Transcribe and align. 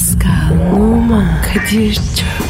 Pascal, 0.00 0.72
Oman, 0.72 1.42
Kadir 1.42 1.94
çok 1.94 2.49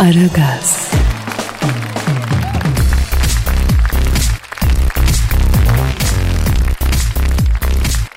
Aragaz, 0.00 0.90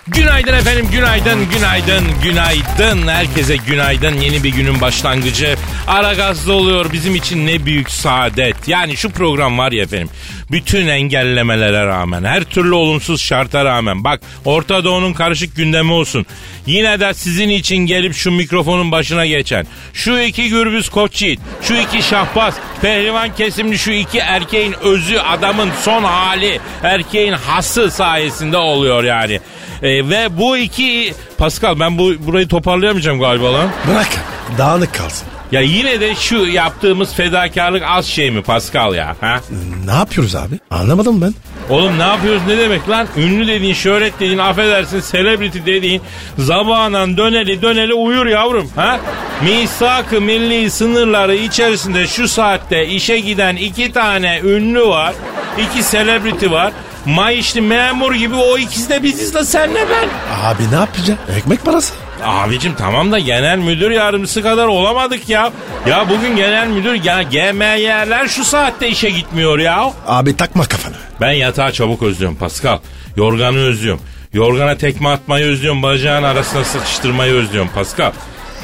Günaydın 0.07 0.53
efendim, 0.53 0.87
günaydın, 0.91 1.49
günaydın, 1.49 2.03
günaydın. 2.23 3.07
Herkese 3.07 3.55
günaydın. 3.55 4.17
Yeni 4.17 4.43
bir 4.43 4.49
günün 4.49 4.81
başlangıcı. 4.81 5.55
Ara 5.87 6.13
gazlı 6.13 6.53
oluyor 6.53 6.91
bizim 6.93 7.15
için 7.15 7.47
ne 7.47 7.65
büyük 7.65 7.91
saadet. 7.91 8.67
Yani 8.67 8.97
şu 8.97 9.09
program 9.09 9.57
var 9.57 9.71
ya 9.71 9.83
efendim. 9.83 10.09
Bütün 10.53 10.87
engellemelere 10.87 11.85
rağmen, 11.85 12.23
her 12.23 12.43
türlü 12.43 12.73
olumsuz 12.73 13.21
şarta 13.21 13.65
rağmen. 13.65 14.03
Bak 14.03 14.21
Orta 14.45 14.83
Doğu'nun 14.83 15.13
karışık 15.13 15.55
gündemi 15.55 15.91
olsun. 15.91 16.25
Yine 16.65 16.99
de 16.99 17.13
sizin 17.13 17.49
için 17.49 17.77
gelip 17.77 18.13
şu 18.13 18.31
mikrofonun 18.31 18.91
başına 18.91 19.25
geçen. 19.25 19.67
Şu 19.93 20.19
iki 20.19 20.49
gürbüz 20.49 20.89
koç 20.89 21.21
yiğit, 21.21 21.39
şu 21.61 21.75
iki 21.75 22.03
şahbaz, 22.03 22.55
pehlivan 22.81 23.35
kesimli 23.35 23.77
şu 23.77 23.91
iki 23.91 24.19
erkeğin 24.19 24.75
özü, 24.81 25.17
adamın 25.17 25.69
son 25.81 26.03
hali, 26.03 26.59
erkeğin 26.83 27.33
hası 27.33 27.91
sayesinde 27.91 28.57
oluyor 28.57 29.03
yani. 29.03 29.39
Ee, 29.81 30.09
ve 30.09 30.37
bu 30.37 30.57
iki 30.57 31.13
Pascal 31.37 31.79
ben 31.79 31.97
bu 31.97 32.13
burayı 32.19 32.47
toparlayamayacağım 32.47 33.19
galiba 33.19 33.53
lan. 33.53 33.69
Bırak. 33.87 34.09
Dağınık 34.57 34.93
kalsın. 34.93 35.27
Ya 35.53 35.61
yine 35.61 35.99
de 36.01 36.15
şu 36.15 36.35
yaptığımız 36.35 37.13
fedakarlık 37.13 37.83
az 37.87 38.05
şey 38.05 38.31
mi 38.31 38.41
Pascal 38.41 38.95
ya? 38.95 39.15
Ha? 39.21 39.39
Ne 39.85 39.91
yapıyoruz 39.91 40.35
abi? 40.35 40.59
Anlamadım 40.71 41.21
ben. 41.21 41.33
Oğlum 41.69 41.99
ne 41.99 42.03
yapıyoruz 42.03 42.41
ne 42.47 42.57
demek 42.57 42.89
lan? 42.89 43.07
Ünlü 43.17 43.47
dediğin, 43.47 43.73
şöhret 43.73 44.13
dediğin, 44.19 44.37
affedersin 44.37 45.03
celebrity 45.11 45.59
dediğin 45.65 46.01
zabanan 46.37 47.17
döneli 47.17 47.61
döneli 47.61 47.93
uyur 47.93 48.25
yavrum. 48.25 48.69
Ha? 48.75 48.99
Misak-ı 49.43 50.21
milli 50.21 50.71
sınırları 50.71 51.35
içerisinde 51.35 52.07
şu 52.07 52.27
saatte 52.27 52.87
işe 52.87 53.19
giden 53.19 53.55
iki 53.55 53.91
tane 53.91 54.39
ünlü 54.43 54.87
var. 54.87 55.13
iki 55.57 55.91
celebrity 55.91 56.49
var. 56.51 56.73
Mayışlı 57.05 57.61
memur 57.61 58.13
gibi 58.13 58.35
o 58.35 58.57
ikisi 58.57 58.89
de 58.89 59.03
biziz 59.03 59.35
la 59.35 59.45
senle 59.45 59.85
ben. 59.89 60.07
Abi 60.43 60.71
ne 60.71 60.75
yapacaksın? 60.75 61.33
Ekmek 61.37 61.65
parası. 61.65 61.93
Abicim 62.23 62.75
tamam 62.75 63.11
da 63.11 63.19
genel 63.19 63.57
müdür 63.57 63.91
yardımcısı 63.91 64.41
kadar 64.41 64.67
olamadık 64.67 65.29
ya. 65.29 65.51
Ya 65.87 66.09
bugün 66.09 66.35
genel 66.35 66.67
müdür 66.67 67.03
ya 67.03 67.21
GMY'ler 67.21 68.27
şu 68.27 68.43
saatte 68.43 68.89
işe 68.89 69.09
gitmiyor 69.09 69.59
ya. 69.59 69.93
Abi 70.07 70.37
takma 70.37 70.65
kafanı. 70.65 70.95
Ben 71.21 71.31
yatağı 71.31 71.71
çabuk 71.71 72.03
özlüyorum 72.03 72.37
Pascal. 72.37 72.79
Yorganı 73.17 73.57
özlüyorum. 73.57 74.01
Yorgana 74.33 74.77
tekme 74.77 75.09
atmayı 75.09 75.45
özlüyorum. 75.45 75.83
Bacağın 75.83 76.23
arasına 76.23 76.63
sıkıştırmayı 76.63 77.33
özlüyorum 77.33 77.71
Pascal. 77.75 78.11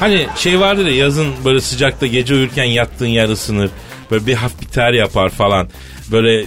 Hani 0.00 0.26
şey 0.36 0.60
vardır 0.60 0.86
ya 0.86 0.94
yazın 0.96 1.26
böyle 1.44 1.60
sıcakta 1.60 2.06
gece 2.06 2.34
uyurken 2.34 2.64
yattığın 2.64 3.06
yer 3.06 3.28
ısınır. 3.28 3.70
Böyle 4.10 4.26
bir 4.26 4.34
hafif 4.34 4.60
bir 4.60 4.66
ter 4.66 4.92
yapar 4.92 5.28
falan. 5.28 5.68
Böyle 6.12 6.44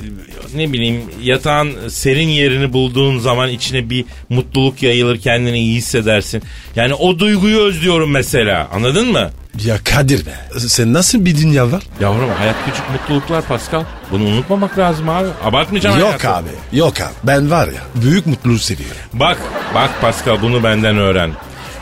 ne 0.56 0.74
bileyim 0.74 1.01
yatağın 1.22 1.90
serin 1.90 2.28
yerini 2.28 2.74
bulduğun 2.74 3.19
zaman 3.19 3.50
içine 3.50 3.90
bir 3.90 4.06
mutluluk 4.29 4.84
yayılır 4.84 5.19
kendini 5.22 5.59
iyi 5.59 5.75
hissedersin. 5.75 6.44
Yani 6.75 6.94
o 6.94 7.19
duyguyu 7.19 7.59
özlüyorum 7.59 8.12
mesela 8.12 8.68
anladın 8.73 9.12
mı? 9.12 9.29
Ya 9.66 9.78
Kadir 9.84 10.25
be. 10.25 10.59
Sen 10.59 10.94
nasıl 10.94 11.25
bir 11.25 11.38
dünya 11.38 11.72
var? 11.72 11.84
Yavrum 12.02 12.29
hayat 12.29 12.56
küçük 12.66 12.90
mutluluklar 12.91 13.41
Pascal. 13.47 13.84
Bunu 14.12 14.23
unutmamak 14.23 14.78
lazım 14.78 15.09
abi. 15.09 15.28
Abartmayacağım 15.44 16.00
Yok 16.00 16.07
hayatı. 16.07 16.29
abi. 16.29 16.50
Yok 16.78 17.02
abi. 17.02 17.13
Ben 17.23 17.52
var 17.52 17.68
ya 17.68 17.81
büyük 17.96 18.25
mutluluğu 18.25 18.59
seviyorum. 18.59 18.97
Bak, 19.13 19.38
bak 19.75 20.02
Pascal 20.02 20.41
bunu 20.41 20.63
benden 20.63 20.97
öğren. 20.97 21.31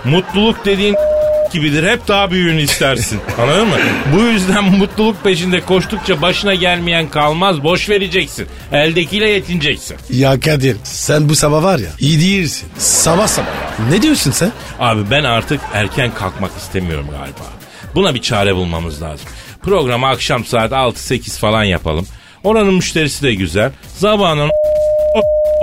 Mutluluk 0.06 0.66
dediğin 0.66 0.96
gibidir. 1.54 1.90
Hep 1.90 2.08
daha 2.08 2.32
büyüğünü 2.32 2.62
istersin. 2.62 3.20
Anladın 3.42 3.68
mı? 3.68 3.76
Bu 4.16 4.20
yüzden 4.22 4.64
mutluluk 4.64 5.24
peşinde 5.24 5.62
koştukça 5.62 6.22
başına 6.22 6.56
gelmeyen 6.56 7.10
kalmaz. 7.10 7.64
Boş 7.64 7.90
vereceksin. 7.90 8.48
Eldekiyle 8.72 9.30
yetineceksin. 9.30 9.98
Ya 10.10 10.40
Kadir 10.40 10.78
sen 10.84 11.30
bu 11.30 11.36
sabah 11.36 11.64
var 11.64 11.80
ya 11.80 11.90
iyi 12.00 12.20
değilsin. 12.22 12.70
Sabah 12.78 13.28
sabah. 13.28 13.48
Ne 13.90 14.02
diyorsun 14.02 14.32
sen? 14.32 14.52
Abi 14.80 15.02
ben 15.12 15.24
artık 15.24 15.62
erken 15.74 16.14
kalkmak 16.14 16.52
istemiyorum 16.58 17.08
galiba. 17.12 17.62
Buna 17.96 18.16
bir 18.16 18.22
çare 18.22 18.56
bulmamız 18.56 19.02
lazım. 19.02 19.26
Programı 19.64 20.08
akşam 20.08 20.46
saat 20.46 20.72
6-8 20.72 21.40
falan 21.40 21.64
yapalım. 21.64 22.08
Oranın 22.44 22.74
müşterisi 22.74 23.24
de 23.24 23.34
güzel. 23.34 23.72
Zamanın 23.98 24.50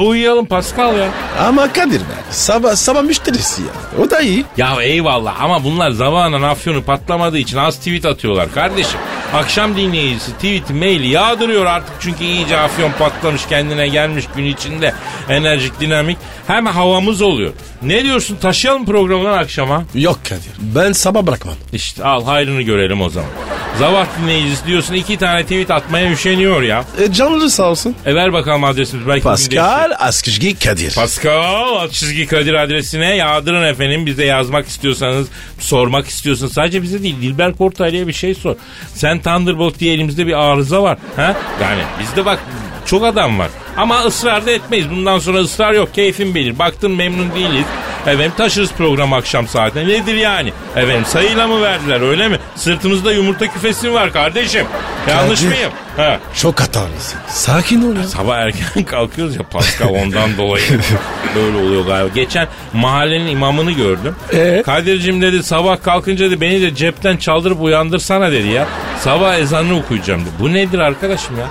uyuyalım 0.06 0.46
Pascal 0.46 0.96
ya. 0.96 1.08
Ama 1.46 1.72
Kadir 1.72 2.00
be 2.00 2.14
sabah 2.30 2.76
sabah 2.76 3.02
müşterisi 3.02 3.62
ya. 3.62 4.02
O 4.04 4.10
da 4.10 4.20
iyi. 4.20 4.44
Ya 4.56 4.82
eyvallah 4.82 5.42
ama 5.42 5.64
bunlar 5.64 5.90
zamanla 5.90 6.48
afyonu 6.48 6.82
patlamadığı 6.82 7.38
için 7.38 7.56
az 7.56 7.76
tweet 7.78 8.04
atıyorlar 8.06 8.54
kardeşim. 8.54 9.00
Akşam 9.34 9.76
dinleyicisi 9.76 10.32
tweet 10.32 10.70
maili 10.70 11.08
yağdırıyor 11.08 11.66
artık 11.66 11.94
çünkü 12.00 12.24
iyice 12.24 12.58
afyon 12.58 12.92
patlamış 12.92 13.46
kendine 13.46 13.88
gelmiş 13.88 14.24
gün 14.36 14.44
içinde 14.44 14.94
enerjik 15.28 15.80
dinamik 15.80 16.18
hem 16.46 16.66
havamız 16.66 17.22
oluyor. 17.22 17.52
Ne 17.82 18.04
diyorsun 18.04 18.36
taşıyalım 18.36 18.86
programdan 18.86 19.38
akşama? 19.38 19.84
Yok 19.94 20.18
Kadir 20.24 20.52
ben 20.60 20.92
sabah 20.92 21.22
bırakmam. 21.22 21.54
İşte 21.72 22.04
al 22.04 22.24
hayrını 22.24 22.62
görelim 22.62 23.00
o 23.00 23.10
zaman. 23.10 23.30
Zavah 23.78 24.06
dinleyicisi 24.22 24.66
diyorsun 24.66 24.94
iki 24.94 25.16
tane 25.16 25.42
tweet 25.42 25.70
atmaya 25.70 26.12
üşeniyor 26.12 26.62
ya. 26.62 26.84
E, 27.00 27.12
canlı 27.12 27.50
sağ 27.50 27.70
olsun. 27.70 27.94
E 28.06 28.14
ver 28.14 28.32
bakalım 28.32 28.64
adresimiz 28.64 29.08
belki. 29.08 29.22
Pascal 29.22 29.90
Askışgi 29.98 30.58
Kadir. 30.58 30.94
Pascal 30.94 31.88
çizgi 31.88 32.26
Kadir 32.26 32.54
adresine 32.54 33.16
yağdırın 33.16 33.62
efendim. 33.62 34.06
Bize 34.06 34.24
yazmak 34.24 34.68
istiyorsanız, 34.68 35.28
sormak 35.58 36.06
istiyorsanız 36.06 36.52
sadece 36.52 36.82
bize 36.82 37.02
değil 37.02 37.16
Dilber 37.22 37.52
Kortaylı'ya 37.56 38.06
bir 38.08 38.12
şey 38.12 38.34
sor. 38.34 38.56
Sen 38.94 39.17
Thunderbolt 39.18 39.78
diye 39.78 39.94
elimizde 39.94 40.26
bir 40.26 40.32
arıza 40.32 40.82
var. 40.82 40.98
Ha? 41.16 41.36
Yani 41.62 41.82
bizde 42.00 42.24
bak 42.24 42.38
çok 42.86 43.04
adam 43.04 43.38
var. 43.38 43.48
Ama 43.78 44.02
ısrar 44.04 44.46
da 44.46 44.50
etmeyiz. 44.50 44.90
Bundan 44.90 45.18
sonra 45.18 45.38
ısrar 45.38 45.72
yok. 45.72 45.94
Keyfin 45.94 46.34
bilir. 46.34 46.58
Baktın 46.58 46.90
memnun 46.90 47.34
değiliz. 47.34 47.64
Efendim 48.06 48.32
taşırız 48.36 48.72
program 48.72 49.12
akşam 49.12 49.48
saatine. 49.48 49.88
Nedir 49.88 50.14
yani? 50.14 50.52
Efendim 50.76 51.04
sayıyla 51.06 51.46
mı 51.48 51.62
verdiler 51.62 52.00
öyle 52.00 52.28
mi? 52.28 52.38
Sırtımızda 52.56 53.12
yumurta 53.12 53.46
küfesi 53.52 53.92
var 53.92 54.12
kardeşim? 54.12 54.66
Yanlış 55.08 55.40
Kadir. 55.40 55.52
mıyım? 55.52 55.70
Ha. 55.96 56.18
Çok 56.36 56.60
hatalısın. 56.60 57.18
Sakin 57.28 57.92
ol 57.92 57.96
ya. 57.96 58.02
Sabah 58.04 58.36
erken 58.36 58.84
kalkıyoruz 58.86 59.36
ya 59.36 59.42
Pascal 59.42 59.88
ondan 59.88 60.36
dolayı 60.38 60.64
böyle 61.36 61.56
oluyor 61.56 61.86
galiba. 61.86 62.08
Geçen 62.14 62.48
mahallenin 62.72 63.26
imamını 63.26 63.72
gördüm. 63.72 64.16
Ee? 64.32 64.62
Kadir'cim 64.66 65.22
dedi 65.22 65.42
sabah 65.42 65.82
kalkınca 65.82 66.26
dedi 66.26 66.40
beni 66.40 66.62
de 66.62 66.74
cepten 66.74 67.16
çaldırıp 67.16 67.60
uyandırsana 67.62 68.32
dedi 68.32 68.48
ya. 68.48 68.66
Sabah 69.00 69.38
ezanını 69.38 69.78
okuyacağım 69.78 70.20
dedi. 70.20 70.30
Bu 70.40 70.52
nedir 70.52 70.78
arkadaşım 70.78 71.38
ya? 71.38 71.46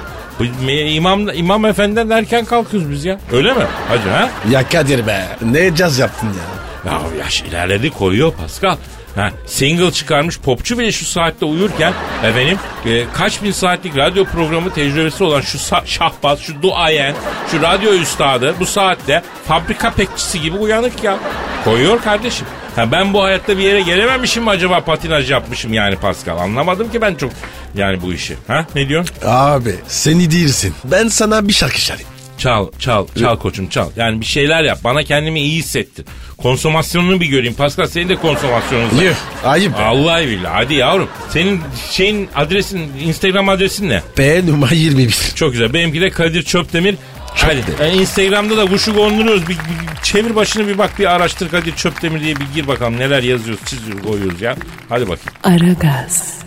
İmam, 0.70 1.30
imam 1.34 1.66
efendiden 1.66 2.09
erken 2.09 2.46
kalkıyoruz 2.46 2.92
biz 2.92 3.06
ya. 3.06 3.20
Öyle 3.31 3.53
mi? 3.53 3.64
Hacı 3.90 4.09
ha? 4.09 4.30
Ya 4.52 4.70
Kadir 4.70 5.08
be 5.08 5.25
ne 5.42 5.75
caz 5.75 6.00
yaptın 6.00 6.28
ya. 6.28 6.92
Ya 6.92 7.02
yaş 7.20 7.42
ilerledi 7.42 7.90
koyuyor 7.90 8.34
Pascal. 8.34 8.75
Ha, 9.16 9.31
single 9.46 9.92
çıkarmış 9.92 10.39
popçu 10.39 10.80
bile 10.80 10.92
şu 10.92 11.06
saatte 11.06 11.45
uyurken 11.45 11.94
efendim 12.24 12.57
e, 12.86 13.04
kaç 13.13 13.44
bin 13.44 13.51
saatlik 13.51 13.98
radyo 13.98 14.25
programı 14.25 14.74
tecrübesi 14.74 15.24
olan 15.24 15.42
şu 15.42 15.57
şahbaz, 15.86 16.40
şu 16.40 16.62
duayen, 16.62 17.16
şu 17.51 17.62
radyo 17.62 17.94
üstadı 17.94 18.56
bu 18.60 18.66
saatte 18.66 19.24
fabrika 19.48 19.94
bekçisi 19.98 20.42
gibi 20.42 20.57
uyanık 20.57 21.04
ya. 21.04 21.18
Koyuyor 21.63 22.01
kardeşim. 22.01 22.48
Ha, 22.77 22.91
ben 22.91 23.13
bu 23.13 23.24
hayatta 23.24 23.57
bir 23.57 23.63
yere 23.63 23.81
gelememişim 23.81 24.44
mi 24.44 24.50
acaba 24.50 24.81
patinaj 24.81 25.31
yapmışım 25.31 25.74
yani 25.74 25.95
Pascal? 25.95 26.38
Anlamadım 26.38 26.91
ki 26.91 27.01
ben 27.01 27.15
çok 27.15 27.31
yani 27.75 28.01
bu 28.01 28.13
işi. 28.13 28.35
Ha 28.47 28.65
ne 28.75 28.89
diyorsun? 28.89 29.15
Abi 29.25 29.75
seni 29.88 30.31
değilsin. 30.31 30.74
Ben 30.83 31.07
sana 31.07 31.47
bir 31.47 31.53
şarkı 31.53 31.79
çalayım. 31.79 32.09
Çal, 32.38 32.68
çal, 32.79 33.07
çal 33.19 33.38
koçum 33.38 33.69
çal. 33.69 33.89
Yani 33.95 34.21
bir 34.21 34.25
şeyler 34.25 34.63
yap. 34.63 34.79
Bana 34.83 35.03
kendimi 35.03 35.39
iyi 35.39 35.57
hissettir. 35.59 36.06
Konsomasyonunu 36.38 37.21
bir 37.21 37.25
göreyim. 37.25 37.53
Pascal 37.56 37.88
senin 37.88 38.09
de 38.09 38.15
konsomasyonun 38.15 38.97
var. 38.97 39.03
Yuh 39.03 39.13
ayıp 39.45 39.77
be. 39.77 39.81
Allah 39.81 40.21
billahi. 40.27 40.53
Hadi 40.53 40.73
yavrum. 40.73 41.09
Senin 41.30 41.62
şeyin 41.91 42.30
adresin, 42.35 42.91
Instagram 43.06 43.50
adresin 43.50 43.89
ne? 43.89 44.01
P 44.15 44.47
numara 44.47 44.75
21. 44.75 45.15
Çok 45.35 45.51
güzel. 45.51 45.73
Benimki 45.73 46.01
de 46.01 46.09
Kadir 46.09 46.44
Çöptemir. 46.44 46.95
Çok 47.38 47.50
Hadi. 47.50 47.68
de. 47.68 47.88
E, 47.88 47.94
Instagram'da 47.94 48.57
da 48.57 48.66
kuşu 48.66 48.95
konduruyoruz. 48.95 49.44
Bir, 49.44 49.56
bir 49.56 50.04
çevir 50.04 50.36
başını 50.36 50.68
bir 50.68 50.78
bak 50.78 51.00
bir 51.00 51.13
araştır 51.16 51.50
Kadir 51.50 51.75
Çöptemir 51.75 52.22
diye 52.22 52.36
bir 52.36 52.45
gir 52.56 52.68
bakalım 52.68 52.98
neler 52.98 53.24
yazıyoruz 53.24 53.66
çiziyoruz 53.66 54.04
koyuyoruz 54.04 54.42
ya. 54.42 54.56
Hadi 54.89 55.10
bakayım. 55.10 55.31
Aragaz, 55.44 56.39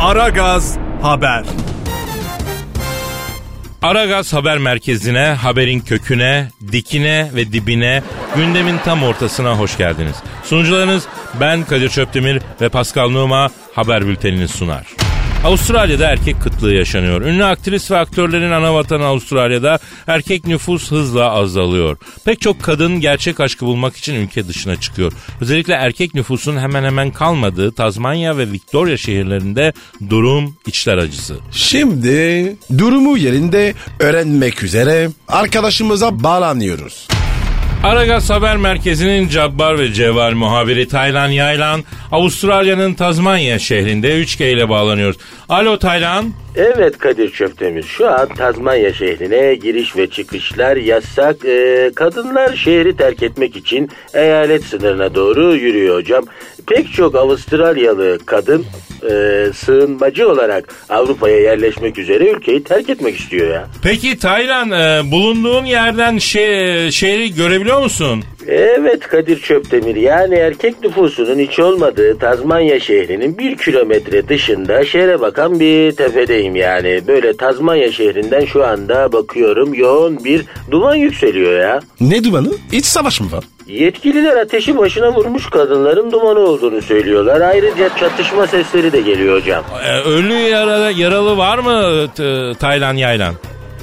Aragaz 0.00 0.76
haber. 1.02 1.44
Aragaz 3.82 4.32
haber 4.32 4.58
merkezine, 4.58 5.26
haberin 5.26 5.80
köküne, 5.80 6.48
dikine 6.72 7.30
ve 7.34 7.52
dibine, 7.52 8.02
gündemin 8.36 8.78
tam 8.84 9.02
ortasına 9.02 9.58
hoş 9.58 9.76
geldiniz. 9.76 10.16
Sunucularınız 10.44 11.04
ben 11.40 11.64
Kadir 11.64 11.88
Çöptemir 11.88 12.42
ve 12.60 12.68
Pascal 12.68 13.10
Numa 13.10 13.50
haber 13.74 14.06
bültenini 14.06 14.48
sunar. 14.48 15.09
Avustralya'da 15.44 16.06
erkek 16.06 16.40
kıtlığı 16.42 16.74
yaşanıyor. 16.74 17.22
Ünlü 17.22 17.44
aktris 17.44 17.90
ve 17.90 17.98
aktörlerin 17.98 18.50
ana 18.50 18.74
vatanı 18.74 19.04
Avustralya'da 19.04 19.78
erkek 20.06 20.46
nüfus 20.46 20.90
hızla 20.90 21.30
azalıyor. 21.30 21.96
Pek 22.24 22.40
çok 22.40 22.62
kadın 22.62 23.00
gerçek 23.00 23.40
aşkı 23.40 23.66
bulmak 23.66 23.96
için 23.96 24.14
ülke 24.14 24.48
dışına 24.48 24.76
çıkıyor. 24.76 25.12
Özellikle 25.40 25.74
erkek 25.74 26.14
nüfusun 26.14 26.56
hemen 26.56 26.84
hemen 26.84 27.10
kalmadığı 27.10 27.72
Tazmanya 27.72 28.38
ve 28.38 28.52
Victoria 28.52 28.96
şehirlerinde 28.96 29.72
durum 30.10 30.56
içler 30.66 30.98
acısı. 30.98 31.36
Şimdi 31.52 32.56
durumu 32.78 33.16
yerinde 33.16 33.74
öğrenmek 34.00 34.62
üzere 34.62 35.10
arkadaşımıza 35.28 36.22
bağlanıyoruz. 36.22 37.09
Aragaz 37.84 38.30
Haber 38.30 38.56
Merkezi'nin 38.56 39.28
Cabbar 39.28 39.78
ve 39.78 39.92
Cevval 39.92 40.32
muhabiri 40.32 40.88
Taylan 40.88 41.28
Yaylan, 41.28 41.84
Avustralya'nın 42.12 42.94
Tazmanya 42.94 43.58
şehrinde 43.58 44.22
3G 44.22 44.52
ile 44.52 44.68
bağlanıyoruz. 44.68 45.16
Alo 45.48 45.78
Taylan. 45.78 46.32
Evet 46.56 46.98
Kadir 46.98 47.30
Çöptemir 47.32 47.82
şu 47.82 48.10
an 48.10 48.28
Tazmanya 48.34 48.92
şehrine 48.92 49.54
giriş 49.54 49.96
ve 49.96 50.06
çıkışlar 50.06 50.76
yasak. 50.76 51.44
Ee, 51.44 51.90
kadınlar 51.94 52.56
şehri 52.56 52.96
terk 52.96 53.22
etmek 53.22 53.56
için 53.56 53.90
eyalet 54.14 54.64
sınırına 54.64 55.14
doğru 55.14 55.54
yürüyor 55.56 55.96
hocam. 55.96 56.24
Pek 56.66 56.92
çok 56.92 57.14
Avustralyalı 57.14 58.18
kadın 58.26 58.66
e, 59.10 59.46
sığınmacı 59.54 60.28
olarak 60.30 60.74
Avrupa'ya 60.88 61.40
yerleşmek 61.40 61.98
üzere 61.98 62.30
ülkeyi 62.30 62.64
terk 62.64 62.90
etmek 62.90 63.16
istiyor 63.20 63.54
ya. 63.54 63.66
Peki 63.82 64.18
Taylan 64.18 64.70
e, 64.70 65.10
bulunduğun 65.10 65.64
yerden 65.64 66.16
şe- 66.16 66.92
şehri 66.92 67.34
görebiliyor 67.34 67.82
musun? 67.82 68.24
Evet 68.48 69.00
Kadir 69.08 69.40
Çöptemir 69.40 69.96
yani 69.96 70.34
erkek 70.34 70.82
nüfusunun 70.82 71.38
hiç 71.38 71.58
olmadığı 71.58 72.18
Tazmanya 72.18 72.80
şehrinin 72.80 73.38
bir 73.38 73.56
kilometre 73.56 74.28
dışında 74.28 74.84
şehre 74.84 75.20
bakan 75.20 75.60
bir 75.60 75.92
tepedeyim 75.92 76.56
yani. 76.56 77.00
Böyle 77.06 77.36
Tazmanya 77.36 77.92
şehrinden 77.92 78.44
şu 78.44 78.66
anda 78.66 79.12
bakıyorum 79.12 79.74
yoğun 79.74 80.24
bir 80.24 80.44
duman 80.70 80.94
yükseliyor 80.94 81.60
ya. 81.60 81.80
Ne 82.00 82.24
dumanı? 82.24 82.48
İç 82.72 82.84
savaş 82.84 83.20
mı 83.20 83.32
var? 83.32 83.44
Yetkililer 83.66 84.36
ateşi 84.36 84.78
başına 84.78 85.12
vurmuş 85.14 85.50
kadınların 85.50 86.12
dumanı 86.12 86.38
olduğunu 86.38 86.82
söylüyorlar. 86.82 87.40
Ayrıca 87.40 87.88
çatışma 88.00 88.46
sesleri 88.46 88.92
de 88.92 89.00
geliyor 89.00 89.36
hocam. 89.40 89.64
E, 89.84 90.00
ölü 90.00 90.32
yaralı, 90.34 90.92
yaralı 90.92 91.36
var 91.36 91.58
mı 91.58 92.06
t- 92.16 92.52
Taylan 92.60 92.94
Yaylan? 92.94 93.34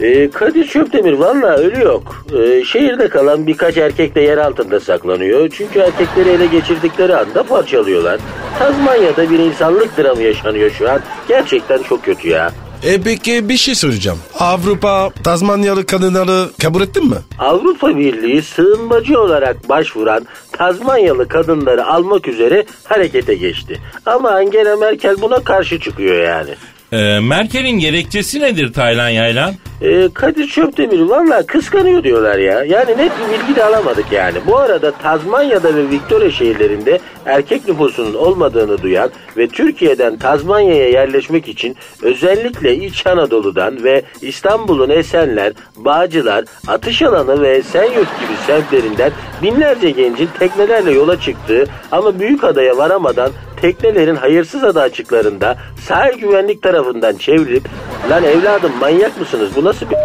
Ee, 0.02 0.30
Kadir 0.30 0.68
Çöptemir 0.68 1.14
valla 1.14 1.56
ölü 1.58 1.84
yok. 1.84 2.26
Ee, 2.40 2.64
şehirde 2.64 3.08
kalan 3.10 3.48
birkaç 3.48 3.78
erkek 3.78 4.16
de 4.16 4.22
yer 4.22 4.38
altında 4.38 4.80
saklanıyor. 4.80 5.50
Çünkü 5.50 5.80
erkekleri 5.80 6.30
ele 6.30 6.46
geçirdikleri 6.46 7.16
anda 7.16 7.44
parçalıyorlar. 7.44 8.20
Tazmanya'da 8.60 9.30
bir 9.30 9.40
insanlık 9.40 9.98
dramı 9.98 10.22
yaşanıyor 10.22 10.72
şu 10.72 10.90
an. 10.92 11.00
Gerçekten 11.28 11.84
çok 11.84 12.04
kötü 12.04 12.30
ya. 12.30 12.52
E 12.84 13.02
peki 13.02 13.50
bir 13.50 13.58
şey 13.58 13.76
soracağım. 13.76 14.18
Avrupa 14.40 15.10
Tazmanyalı 15.24 15.86
kadınları 15.86 16.50
kabul 16.62 16.82
ettin 16.82 17.10
mi? 17.10 17.16
Avrupa 17.40 17.98
Birliği 17.98 18.42
sığınmacı 18.42 19.20
olarak 19.22 19.70
başvuran 19.70 20.28
Tazmanyalı 20.52 21.28
kadınları 21.28 21.86
almak 21.86 22.28
üzere 22.28 22.66
harekete 22.84 23.36
geçti. 23.36 23.80
Ama 24.06 24.30
Angela 24.30 24.78
Merkel 24.78 25.16
buna 25.22 25.44
karşı 25.44 25.80
çıkıyor 25.80 26.24
yani. 26.24 26.50
E, 26.92 27.20
Merkel'in 27.20 27.80
gerekçesi 27.80 28.42
nedir 28.42 28.74
Taylan 28.74 29.10
Yaylan? 29.10 29.54
Ee, 29.82 30.10
Kadir 30.14 30.48
Çöptemir 30.48 31.02
valla 31.02 31.46
kıskanıyor 31.46 32.04
diyorlar 32.04 32.38
ya. 32.38 32.64
Yani 32.64 32.98
net 32.98 33.12
bir 33.20 33.40
bilgi 33.40 33.56
de 33.56 33.64
alamadık 33.64 34.12
yani. 34.12 34.38
Bu 34.48 34.58
arada 34.58 34.92
Tazmanya'da 34.92 35.76
ve 35.76 35.90
Victoria 35.90 36.32
şehirlerinde 36.32 37.00
erkek 37.26 37.68
nüfusunun 37.68 38.14
olmadığını 38.14 38.82
duyan 38.82 39.10
ve 39.38 39.48
Türkiye'den 39.48 40.18
Tazmanya'ya 40.18 40.90
yerleşmek 40.90 41.48
için 41.48 41.76
özellikle 42.02 42.76
İç 42.76 43.08
Anadolu'dan 43.08 43.84
ve 43.84 44.04
İstanbul'un 44.22 44.90
Esenler, 44.90 45.54
Bağcılar, 45.76 46.46
Atışalanı 46.68 47.42
ve 47.42 47.50
Esenyurt 47.50 48.20
gibi 48.20 48.38
semtlerinden 48.48 49.12
binlerce 49.44 49.92
gencin 49.92 50.30
teknelerle 50.40 50.92
yola 50.92 51.20
çıktığı 51.20 51.66
ama 51.92 52.20
Büyükada'ya 52.20 52.78
varamadan 52.78 53.32
teknelerin 53.62 54.16
hayırsız 54.16 54.64
ada 54.64 54.82
açıklarında 54.82 55.58
sahil 55.88 56.18
güvenlik 56.20 56.62
tarafından 56.62 57.16
çevrilip 57.16 57.64
lan 58.10 58.24
evladım 58.24 58.72
manyak 58.80 59.20
mısınız 59.20 59.50
bu 59.56 59.67
nasıl 59.68 59.86
bir 59.90 59.96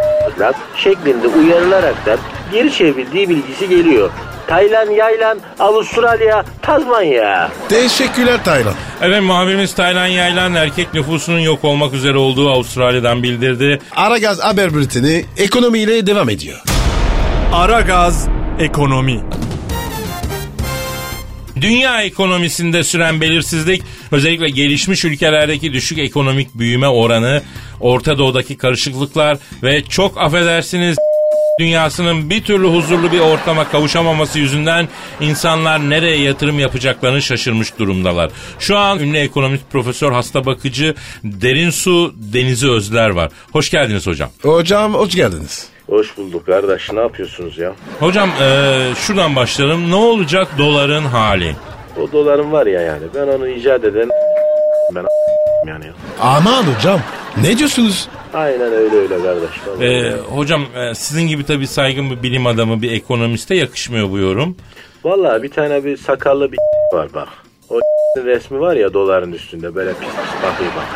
lan 0.41 0.55
şeklinde 0.77 1.29
uyarılaraktan 1.29 2.19
geri 2.53 2.73
çevrildiği 2.73 3.29
bilgisi 3.29 3.69
geliyor. 3.69 4.11
Taylan, 4.47 4.91
Yaylan, 4.91 5.39
Avustralya, 5.59 6.45
Tazmanya. 6.63 7.51
Teşekkürler 7.69 8.45
Taylan. 8.45 8.75
Evet 9.03 9.23
muhabirimiz 9.23 9.75
Taylan 9.75 10.07
Yaylan 10.07 10.55
erkek 10.55 10.95
nüfusunun 10.95 11.39
yok 11.39 11.65
olmak 11.65 11.95
üzere 11.95 12.19
olduğu 12.19 12.51
Avustralya'dan 12.51 13.23
bildirdi. 13.23 13.79
Aragaz 13.97 14.41
haber 14.41 14.75
bülteni 14.75 15.25
ekonomiyle 15.37 16.07
devam 16.07 16.29
ediyor. 16.31 16.59
Aragaz 17.53 18.29
ekonomi. 18.61 19.21
Dünya 21.63 22.03
ekonomisinde 22.03 22.85
süren 22.85 23.21
belirsizlik 23.21 23.83
özellikle 24.11 24.51
gelişmiş 24.51 25.05
ülkelerdeki 25.05 25.73
düşük 25.73 25.99
ekonomik 25.99 26.55
büyüme 26.55 26.89
oranı, 26.89 27.43
Orta 27.81 28.19
Doğu'daki 28.19 28.57
karışıklıklar 28.57 29.39
ve 29.63 29.83
çok 29.85 30.21
affedersiniz 30.21 30.99
dünyasının 31.61 32.31
bir 32.31 32.43
türlü 32.43 32.67
huzurlu 32.67 33.13
bir 33.13 33.21
ortama 33.21 33.69
kavuşamaması 33.69 34.39
yüzünden 34.39 34.89
insanlar 35.21 35.91
nereye 35.91 36.23
yatırım 36.23 36.59
yapacaklarını 36.59 37.23
şaşırmış 37.23 37.79
durumdalar. 37.79 38.31
Şu 38.59 38.79
an 38.79 38.99
ünlü 38.99 39.19
ekonomist 39.19 39.65
profesör 39.73 40.13
hasta 40.13 40.47
bakıcı 40.47 40.95
Derin 41.25 41.71
Su 41.71 42.15
Denizi 42.17 42.71
Özler 42.71 43.11
var. 43.11 43.33
Hoş 43.53 43.71
geldiniz 43.71 44.07
hocam. 44.07 44.31
Hocam 44.43 44.95
hoş 44.95 45.15
geldiniz. 45.15 45.72
Hoş 45.89 46.17
bulduk 46.19 46.47
kardeş 46.47 46.93
ne 46.93 47.01
yapıyorsunuz 47.01 47.59
ya? 47.59 47.73
Hocam 48.01 48.31
eee, 48.41 48.93
şuradan 48.97 49.37
başlayalım. 49.37 49.91
Ne 49.91 49.95
olacak 49.95 50.49
doların 50.59 51.05
hali? 51.05 51.57
O 52.01 52.13
doların 52.13 52.53
var 52.53 52.67
ya 52.67 52.81
yani 52.81 53.03
ben 53.15 53.27
onu 53.29 53.49
icat 53.49 53.85
eden 53.85 54.09
ben 54.95 55.05
yani. 55.69 55.85
Aman 56.21 56.63
hocam 56.63 57.01
ne 57.43 57.59
diyorsunuz? 57.59 58.09
Aynen 58.35 58.73
öyle 58.73 58.97
öyle 58.97 59.23
kardeş. 59.23 59.51
Vallahi. 59.67 59.85
Ee, 59.87 60.13
hocam 60.13 60.63
e, 60.77 60.95
sizin 60.95 61.23
gibi 61.29 61.45
tabii 61.47 61.67
saygın 61.67 62.11
bir 62.11 62.23
bilim 62.23 62.47
adamı, 62.47 62.83
bir 62.83 62.93
ekonomiste 62.93 63.55
yakışmıyor 63.55 64.11
bu 64.11 64.19
yorum. 64.19 64.57
Vallahi 65.05 65.43
bir 65.43 65.51
tane 65.51 65.85
bir 65.85 65.97
sakallı 65.97 66.53
bir 66.53 66.59
var 66.97 67.09
bak. 67.15 67.29
O 67.71 67.81
resmi 68.25 68.61
var 68.61 68.77
ya 68.77 68.93
doların 68.93 69.33
üstünde 69.33 69.75
böyle 69.75 69.91
pis 69.91 70.01
pis 70.09 70.43
bakıyor 70.43 70.71
bak. 70.77 70.87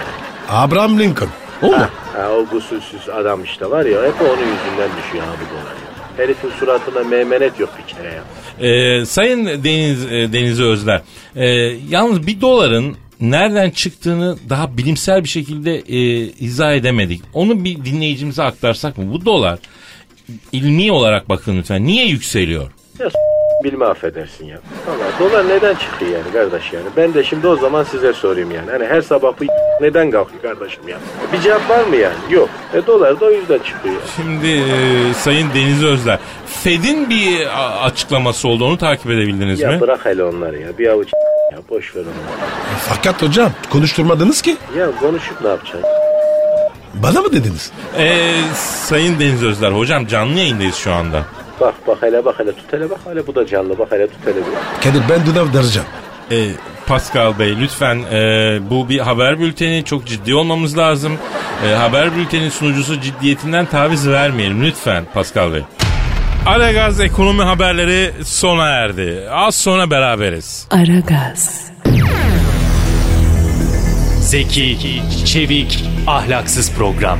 Abraham 0.50 0.98
Lincoln. 0.98 1.28
O 1.62 1.66
mu? 1.66 1.72
Ha, 1.72 1.90
ha, 2.16 2.30
o 2.32 2.46
gusülsüz 2.46 3.08
adam 3.08 3.44
işte 3.44 3.70
var 3.70 3.84
ya 3.84 4.02
hep 4.02 4.20
onun 4.20 4.30
yüzünden 4.30 4.90
düşüyor 4.98 5.24
abi 5.24 5.44
dolar. 5.52 5.74
Herifin 6.16 6.50
suratında 6.50 7.04
meymenet 7.04 7.60
yok 7.60 7.70
bir 7.78 7.94
kere 7.94 8.14
ya. 8.14 8.22
Ee, 8.68 9.04
Sayın 9.04 9.46
Deniz 9.46 10.04
e, 10.06 10.32
Deniz 10.32 10.60
Özler, 10.60 11.02
e, 11.36 11.46
yalnız 11.90 12.26
bir 12.26 12.40
doların 12.40 12.96
nereden 13.20 13.70
çıktığını 13.70 14.36
daha 14.50 14.76
bilimsel 14.76 15.24
bir 15.24 15.28
şekilde 15.28 15.74
e, 15.76 15.98
izah 16.26 16.72
edemedik. 16.72 17.22
Onu 17.34 17.64
bir 17.64 17.84
dinleyicimize 17.84 18.42
aktarsak 18.42 18.98
mı? 18.98 19.04
Bu 19.12 19.24
dolar 19.24 19.58
ilmi 20.52 20.92
olarak 20.92 21.28
bakın 21.28 21.56
lütfen 21.58 21.86
niye 21.86 22.06
yükseliyor? 22.06 22.70
Ya 22.98 23.08
bilme 23.64 23.84
affedersin 23.84 24.46
ya. 24.46 24.58
Valla 24.86 25.30
dolar 25.30 25.48
neden 25.48 25.74
çıkıyor 25.74 26.10
yani 26.10 26.32
kardeş 26.32 26.72
yani? 26.72 26.86
Ben 26.96 27.14
de 27.14 27.24
şimdi 27.24 27.46
o 27.46 27.56
zaman 27.56 27.84
size 27.84 28.12
sorayım 28.12 28.50
yani. 28.50 28.70
Hani 28.70 28.84
her 28.86 29.02
sabah 29.02 29.32
bu 29.40 29.44
neden 29.80 30.10
kalkıyor 30.10 30.42
kardeşim 30.42 30.88
ya? 30.88 30.96
Bir 31.32 31.40
cevap 31.40 31.70
var 31.70 31.84
mı 31.84 31.96
yani? 31.96 32.14
Yok. 32.30 32.48
E 32.74 32.86
dolar 32.86 33.20
da 33.20 33.24
o 33.24 33.30
yüzden 33.30 33.58
çıkıyor. 33.58 33.94
Şimdi 34.16 34.46
e, 34.46 35.14
Sayın 35.14 35.48
Deniz 35.54 35.84
Özler, 35.84 36.18
Fed'in 36.46 37.10
bir 37.10 37.46
açıklaması 37.86 38.48
oldu 38.48 38.64
onu 38.64 38.78
takip 38.78 39.06
edebildiniz 39.10 39.60
Ya 39.60 39.70
mi? 39.70 39.80
bırak 39.80 40.00
hele 40.06 40.24
onları 40.24 40.58
ya. 40.58 40.78
Bir 40.78 40.86
avuç 40.88 41.08
ya 41.52 41.58
boş 41.70 41.96
ver 41.96 42.00
onları. 42.00 42.50
Fakat 42.88 43.22
hocam 43.22 43.50
konuşturmadınız 43.70 44.42
ki. 44.42 44.56
Ya 44.78 44.86
konuşup 45.00 45.40
ne 45.42 45.48
yapacaksın? 45.48 45.82
Bana 46.94 47.20
mı 47.20 47.32
dediniz? 47.32 47.72
Ee, 47.98 48.32
Sayın 48.54 49.20
Deniz 49.20 49.44
Özler, 49.44 49.70
hocam 49.72 50.06
canlı 50.06 50.38
yayındayız 50.38 50.74
şu 50.74 50.92
anda. 50.92 51.22
Bak 51.60 51.74
bak 51.86 51.98
hele 52.02 52.24
bak 52.24 52.38
hele 52.38 52.52
tut 52.52 52.72
hele 52.72 52.90
bak 52.90 52.98
hele 53.04 53.26
bu 53.26 53.34
da 53.34 53.46
canlı 53.46 53.78
bak 53.78 53.92
hele 53.92 54.06
tut 54.06 54.18
hele 54.24 54.36
bir. 54.36 54.82
Kadir 54.84 55.02
ben 55.10 55.26
dudav 55.26 55.52
daracağım. 55.54 55.86
Ee, 56.30 56.36
Pascal 56.86 57.38
Bey 57.38 57.56
lütfen 57.60 58.02
e, 58.12 58.58
bu 58.70 58.88
bir 58.88 58.98
haber 58.98 59.40
bülteni 59.40 59.84
çok 59.84 60.06
ciddi 60.06 60.34
olmamız 60.34 60.78
lazım. 60.78 61.18
E, 61.68 61.74
haber 61.74 62.16
bültenin 62.16 62.50
sunucusu 62.50 63.00
ciddiyetinden 63.00 63.66
taviz 63.66 64.08
vermeyelim 64.08 64.62
lütfen 64.64 65.04
Pascal 65.14 65.52
Bey. 65.52 65.62
Aragaz 66.46 67.00
ekonomi 67.00 67.42
haberleri 67.42 68.12
sona 68.24 68.68
erdi. 68.68 69.22
Az 69.30 69.54
sonra 69.54 69.90
beraberiz. 69.90 70.66
Aragaz, 70.70 71.70
Zeki, 74.20 75.02
çevik, 75.26 75.84
ahlaksız 76.06 76.72
program. 76.72 77.18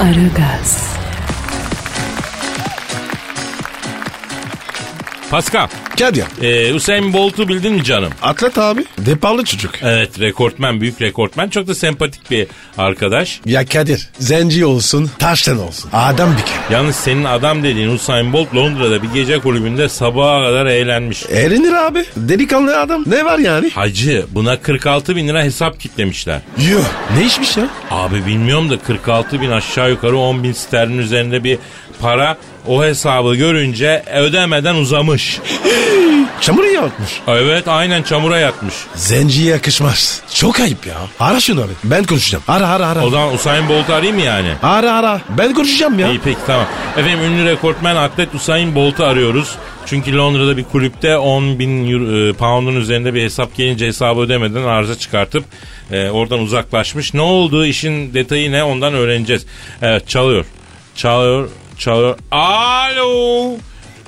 Aragaz, 0.00 0.96
Pascal, 5.34 5.68
Kadir. 5.98 6.24
e, 6.42 6.74
Usain 6.74 7.12
Bolt'u 7.12 7.48
bildin 7.48 7.72
mi 7.72 7.84
canım? 7.84 8.12
Atlet 8.22 8.58
abi. 8.58 8.84
Deparlı 8.98 9.44
çocuk. 9.44 9.70
Evet 9.82 10.20
rekortmen, 10.20 10.80
büyük 10.80 11.02
rekortmen. 11.02 11.48
Çok 11.48 11.66
da 11.66 11.74
sempatik 11.74 12.30
bir 12.30 12.46
arkadaş. 12.78 13.40
Ya 13.46 13.66
Kadir. 13.66 14.08
Zenci 14.18 14.66
olsun, 14.66 15.10
taştan 15.18 15.58
olsun. 15.58 15.90
Adam 15.92 16.32
bir 16.32 16.42
kere. 16.42 16.58
Yalnız 16.70 16.96
senin 16.96 17.24
adam 17.24 17.62
dediğin 17.62 17.88
Usain 17.88 18.32
Bolt 18.32 18.54
Londra'da 18.54 19.02
bir 19.02 19.08
gece 19.14 19.38
kulübünde 19.38 19.88
sabaha 19.88 20.44
kadar 20.44 20.66
eğlenmiş. 20.66 21.22
Eğlenir 21.26 21.72
abi. 21.72 22.04
Delikanlı 22.16 22.80
adam. 22.80 23.04
Ne 23.06 23.24
var 23.24 23.38
yani? 23.38 23.70
Hacı 23.70 24.26
buna 24.30 24.60
46 24.60 25.16
bin 25.16 25.28
lira 25.28 25.42
hesap 25.42 25.80
kitlemişler. 25.80 26.40
Yuh. 26.58 26.84
Ne 27.18 27.26
işmiş 27.26 27.56
ya? 27.56 27.68
Abi 27.90 28.26
bilmiyorum 28.26 28.70
da 28.70 28.78
46 28.78 29.40
bin 29.40 29.50
aşağı 29.50 29.90
yukarı 29.90 30.18
10 30.18 30.42
bin 30.42 30.52
sterlin 30.52 30.98
üzerinde 30.98 31.44
bir 31.44 31.58
para 32.00 32.36
o 32.66 32.84
hesabı 32.84 33.34
görünce 33.34 34.02
ödemeden 34.14 34.74
uzamış. 34.74 35.38
Çamur 36.40 36.64
yatmış. 36.64 37.10
Evet 37.28 37.68
aynen 37.68 38.02
çamura 38.02 38.38
yatmış. 38.38 38.74
Zenciye 38.94 39.50
yakışmaz. 39.50 40.22
Çok 40.34 40.60
ayıp 40.60 40.86
ya. 40.86 40.94
Ara 41.20 41.40
şunu 41.40 41.60
abi. 41.60 41.72
Ben 41.84 42.04
konuşacağım. 42.04 42.44
Ara 42.48 42.68
ara 42.68 42.86
ara. 42.86 43.04
O 43.04 43.10
zaman 43.10 43.34
Usain 43.34 43.68
Bolt'u 43.68 43.92
arayayım 43.92 44.16
mı 44.16 44.22
yani? 44.24 44.48
Ara 44.62 44.92
ara. 44.92 45.20
Ben 45.38 45.54
konuşacağım 45.54 45.98
ya. 45.98 46.08
İyi 46.10 46.20
peki 46.24 46.38
tamam. 46.46 46.66
Efendim 46.96 47.20
ünlü 47.22 47.44
rekortmen 47.44 47.96
atlet 47.96 48.34
Usain 48.34 48.74
Bolt'u 48.74 49.04
arıyoruz. 49.04 49.54
Çünkü 49.86 50.16
Londra'da 50.16 50.56
bir 50.56 50.64
kulüpte 50.64 51.16
10 51.16 51.58
bin 51.58 51.86
euro- 51.90 52.30
e, 52.30 52.32
pound'un 52.32 52.76
üzerinde 52.76 53.14
bir 53.14 53.22
hesap 53.22 53.56
gelince 53.56 53.86
hesabı 53.86 54.20
ödemeden 54.20 54.62
arıza 54.64 54.98
çıkartıp 54.98 55.44
e, 55.92 56.08
oradan 56.10 56.38
uzaklaşmış. 56.38 57.14
Ne 57.14 57.20
olduğu 57.20 57.66
işin 57.66 58.14
detayı 58.14 58.52
ne 58.52 58.64
ondan 58.64 58.94
öğreneceğiz. 58.94 59.46
Evet 59.82 60.08
çalıyor. 60.08 60.44
Çalıyor. 60.96 61.48
Çalıyor. 61.78 62.18
Alo. 62.30 63.50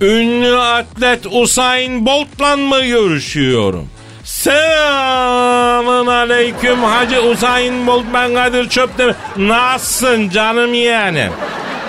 Ünlü 0.00 0.58
atlet 0.58 1.26
Usain 1.30 2.06
Bolt'la 2.06 2.56
mı 2.56 2.84
görüşüyorum? 2.84 3.88
Selamun 4.24 6.06
aleyküm 6.06 6.84
Hacı 6.84 7.20
Usain 7.22 7.86
Bolt 7.86 8.04
ben 8.14 8.34
Kadir 8.34 8.68
Çöptemir. 8.68 9.14
Nasılsın 9.36 10.28
canım 10.30 10.74
yeğenim? 10.74 11.32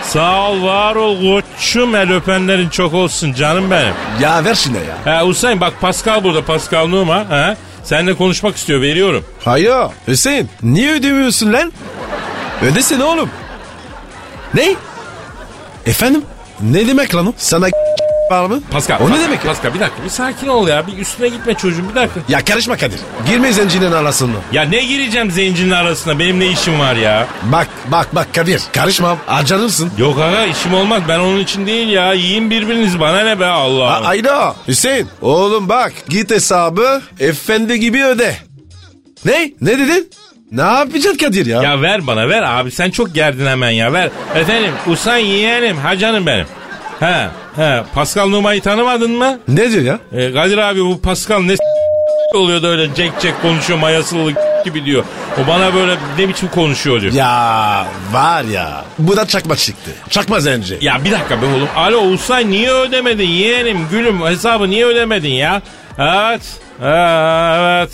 Sağ 0.04 0.50
ol 0.50 0.64
var 0.64 0.96
ol 0.96 1.42
koçum 1.42 1.96
el 1.96 2.14
öpenlerin 2.14 2.70
çok 2.70 2.94
olsun 2.94 3.34
canım 3.34 3.72
benim. 3.72 3.94
Ya 4.22 4.46
ver 4.46 4.56
şunu 4.56 4.76
ya. 4.78 5.14
Ha 5.20 5.26
Usain 5.26 5.62
bak 5.62 5.74
Pascal 5.82 6.24
burada 6.24 6.46
Pascal 6.46 6.88
Numa. 6.88 7.30
Ha? 7.30 7.56
Seninle 7.84 8.14
konuşmak 8.14 8.56
istiyor 8.56 8.82
veriyorum. 8.82 9.26
Hayır. 9.46 9.74
Hüseyin. 10.08 10.50
Niye 10.64 10.92
ödemiyorsun 10.92 11.54
lan? 11.54 11.72
Ödesin 12.62 13.00
oğlum. 13.00 13.30
Ne? 14.54 14.76
Efendim? 15.88 16.22
Ne 16.62 16.88
demek 16.88 17.16
lan 17.16 17.28
o? 17.28 17.34
Sana 17.38 17.68
var 18.32 18.46
mı? 18.46 18.62
Pascal. 18.72 18.96
O 19.00 19.06
ne 19.06 19.10
Pascal, 19.10 19.24
demek 19.26 19.46
ya? 19.46 19.52
Pascal 19.52 19.74
bir 19.74 19.80
dakika 19.80 20.04
bir 20.04 20.10
sakin 20.10 20.48
ol 20.48 20.68
ya. 20.68 20.88
Bir 20.88 20.98
üstüne 20.98 21.28
gitme 21.28 21.54
çocuğum 21.54 21.90
bir 21.90 21.96
dakika. 21.96 22.20
Ya 22.30 22.46
karışma 22.46 22.78
Kadir. 22.78 23.00
Girme 23.28 23.54
zencinin 23.54 23.92
arasına. 23.92 24.32
Ya 24.52 24.64
ne 24.64 24.84
gireceğim 24.84 25.32
zencinin 25.32 25.72
arasına 25.72 26.20
benim 26.20 26.40
ne 26.40 26.48
işim 26.48 26.80
var 26.80 26.96
ya? 26.96 27.28
Bak 27.44 27.68
bak 27.92 28.16
bak 28.16 28.34
Kadir. 28.36 28.62
Karışma. 28.74 29.18
Harcanırsın. 29.26 29.92
Yok 29.98 30.20
aga 30.20 30.46
işim 30.46 30.74
olmaz 30.74 31.02
ben 31.08 31.20
onun 31.20 31.40
için 31.40 31.68
değil 31.68 31.88
ya. 31.90 32.14
Yiyin 32.14 32.50
birbiriniz 32.50 33.00
bana 33.00 33.22
ne 33.24 33.40
be 33.40 33.46
Allah. 33.46 33.84
A- 33.92 34.04
Ayda. 34.06 34.56
Hüseyin. 34.68 35.08
Oğlum 35.22 35.70
bak. 35.70 35.94
Git 36.10 36.32
hesabı 36.32 37.02
efendi 37.20 37.80
gibi 37.80 38.06
öde. 38.06 38.36
Ne? 39.26 39.52
Ne 39.62 39.80
dedin? 39.80 40.10
Ne 40.52 40.62
yapacaksın 40.62 41.18
Kadir 41.18 41.46
ya? 41.46 41.64
Ya 41.64 41.82
ver 41.82 42.08
bana 42.08 42.30
ver 42.30 42.44
abi 42.44 42.72
sen 42.72 42.90
çok 42.92 43.16
gerdin 43.16 43.46
hemen 43.46 43.70
ya 43.72 43.94
ver. 43.94 44.10
Efendim 44.36 44.72
Usan 44.88 45.18
yeğenim 45.18 45.78
ha 45.78 45.98
canım 45.98 46.26
benim. 46.26 46.46
He 47.00 47.28
he 47.56 47.84
Pascal 47.94 48.28
Numa'yı 48.30 48.62
tanımadın 48.62 49.12
mı? 49.12 49.40
Ne 49.48 49.72
diyor 49.72 49.84
ya? 49.84 50.00
E, 50.22 50.34
Kadir 50.34 50.58
abi 50.58 50.86
bu 50.86 51.02
Pascal 51.02 51.40
ne 51.42 51.56
oluyor 52.36 52.64
da 52.64 52.68
öyle 52.68 52.96
cek 52.96 53.12
cek 53.20 53.42
konuşuyor 53.42 53.80
mayasılı 53.80 54.34
gibi 54.66 54.86
diyor. 54.86 55.04
O 55.44 55.48
bana 55.48 55.74
böyle 55.74 55.96
ne 56.20 56.30
biçim 56.30 56.48
konuşuyor 56.50 57.02
diyor. 57.02 57.14
Ya, 57.14 57.26
Ya 57.26 57.86
var 58.12 58.44
ya. 58.44 58.86
Bu 59.00 59.18
da 59.18 59.28
çakma 59.28 59.56
çıktı. 59.56 59.92
Çakma 60.10 60.40
zenci. 60.40 60.78
bir 61.06 61.12
dakika 61.12 61.42
be 61.42 61.46
oğlum. 61.46 61.68
Alo 61.76 62.02
Usan 62.02 62.52
niye 62.52 62.72
ödemedin 62.72 63.28
yeğenim 63.28 63.78
gülüm 63.92 64.26
hesabı 64.26 64.70
niye 64.70 64.86
ödemedin 64.86 65.30
ya? 65.34 65.62
Evet. 66.00 66.42
Evet. 66.84 67.92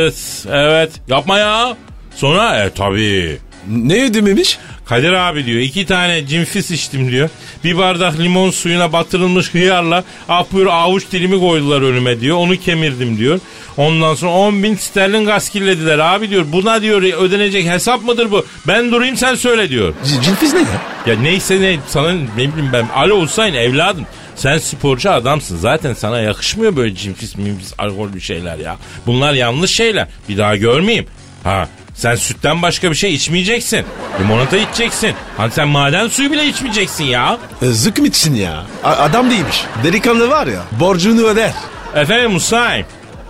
Tıs. 0.00 0.46
Evet. 0.52 0.90
Yapma 1.08 1.38
ya. 1.38 1.76
Sonra 2.14 2.56
e 2.64 2.70
tabii. 2.70 3.38
Ne 3.68 4.04
ödememiş? 4.04 4.58
Kadir 4.86 5.12
abi 5.12 5.46
diyor 5.46 5.60
iki 5.60 5.86
tane 5.86 6.26
cimfis 6.26 6.70
içtim 6.70 7.10
diyor. 7.10 7.28
Bir 7.64 7.78
bardak 7.78 8.18
limon 8.18 8.50
suyuna 8.50 8.92
batırılmış 8.92 9.54
hıyarla 9.54 10.04
ah 10.28 10.44
buyur 10.52 10.66
avuç 10.66 11.04
dilimi 11.12 11.40
koydular 11.40 11.82
önüme 11.82 12.20
diyor. 12.20 12.36
Onu 12.36 12.56
kemirdim 12.56 13.18
diyor. 13.18 13.40
Ondan 13.76 14.14
sonra 14.14 14.32
10 14.32 14.62
bin 14.62 14.74
sterlin 14.74 15.24
gaskillediler 15.24 15.98
abi 15.98 16.30
diyor. 16.30 16.44
Buna 16.52 16.82
diyor 16.82 17.02
ödenecek 17.02 17.66
hesap 17.66 18.04
mıdır 18.04 18.30
bu? 18.30 18.46
Ben 18.68 18.90
durayım 18.92 19.16
sen 19.16 19.34
söyle 19.34 19.68
diyor. 19.68 19.94
C- 20.04 20.22
Cinfiz 20.22 20.52
ne 20.54 20.60
ya? 20.60 20.66
Ya 21.06 21.20
neyse 21.20 21.60
ne 21.60 21.76
sana 21.88 22.12
ne 22.12 22.36
bileyim 22.36 22.70
ben. 22.72 22.86
Alo 22.94 23.22
Hüseyin 23.24 23.54
evladım. 23.54 24.06
Sen 24.36 24.58
sporcu 24.58 25.10
adamsın. 25.12 25.56
Zaten 25.56 25.94
sana 25.94 26.20
yakışmıyor 26.20 26.76
böyle 26.76 26.94
cimfis 26.94 27.36
mimfis 27.36 27.72
alkol 27.78 28.12
bir 28.14 28.20
şeyler 28.20 28.58
ya. 28.58 28.76
Bunlar 29.06 29.32
yanlış 29.34 29.70
şeyler. 29.70 30.06
Bir 30.28 30.38
daha 30.38 30.56
görmeyeyim. 30.56 31.06
Ha 31.44 31.68
sen 31.94 32.14
sütten 32.14 32.62
başka 32.62 32.90
bir 32.90 32.96
şey 32.96 33.14
içmeyeceksin. 33.14 33.84
Limonata 34.20 34.56
içeceksin. 34.56 35.14
Hani 35.36 35.52
sen 35.52 35.68
maden 35.68 36.08
suyu 36.08 36.32
bile 36.32 36.46
içmeyeceksin 36.46 37.04
ya. 37.04 37.38
E, 37.62 37.66
Zıkkım 37.66 38.04
içsin 38.04 38.34
ya. 38.34 38.64
A- 38.84 38.90
adam 38.96 39.30
değilmiş. 39.30 39.64
Delikanlı 39.84 40.28
var 40.30 40.46
ya. 40.46 40.62
Borcunu 40.80 41.22
öder. 41.26 41.52
Efendim 41.94 42.36
Usain. 42.36 42.84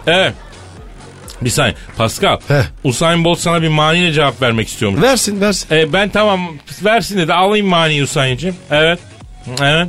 Evet. 0.06 0.34
Bir 1.42 1.50
saniye. 1.50 1.74
Pascal. 1.96 2.38
Heh. 2.48 2.62
Usain 2.84 3.24
Bolt 3.24 3.38
sana 3.38 3.62
bir 3.62 3.68
maniyle 3.68 4.12
cevap 4.12 4.42
vermek 4.42 4.68
istiyormuş. 4.68 5.02
Versin 5.02 5.40
versin. 5.40 5.74
E, 5.74 5.92
ben 5.92 6.08
tamam 6.08 6.40
versin 6.84 7.18
dedi 7.18 7.32
alayım 7.34 7.66
maniyi 7.66 8.02
Usain'cim. 8.02 8.56
Evet. 8.70 8.98
Evet. 9.60 9.88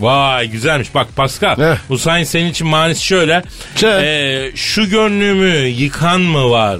Vay 0.00 0.48
güzelmiş. 0.50 0.94
Bak 0.94 1.06
Pascal. 1.16 1.56
Heh. 1.58 1.76
Usain 1.90 2.24
senin 2.24 2.50
için 2.50 2.66
manisi 2.66 3.04
şöyle. 3.04 3.42
Şey. 3.76 3.90
E, 4.46 4.52
şu 4.56 4.90
gönlümü 4.90 5.66
yıkan 5.66 6.20
mı 6.20 6.50
var? 6.50 6.78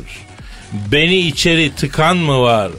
Beni 0.72 1.16
içeri 1.16 1.74
tıkan 1.74 2.16
mı 2.16 2.40
var? 2.42 2.70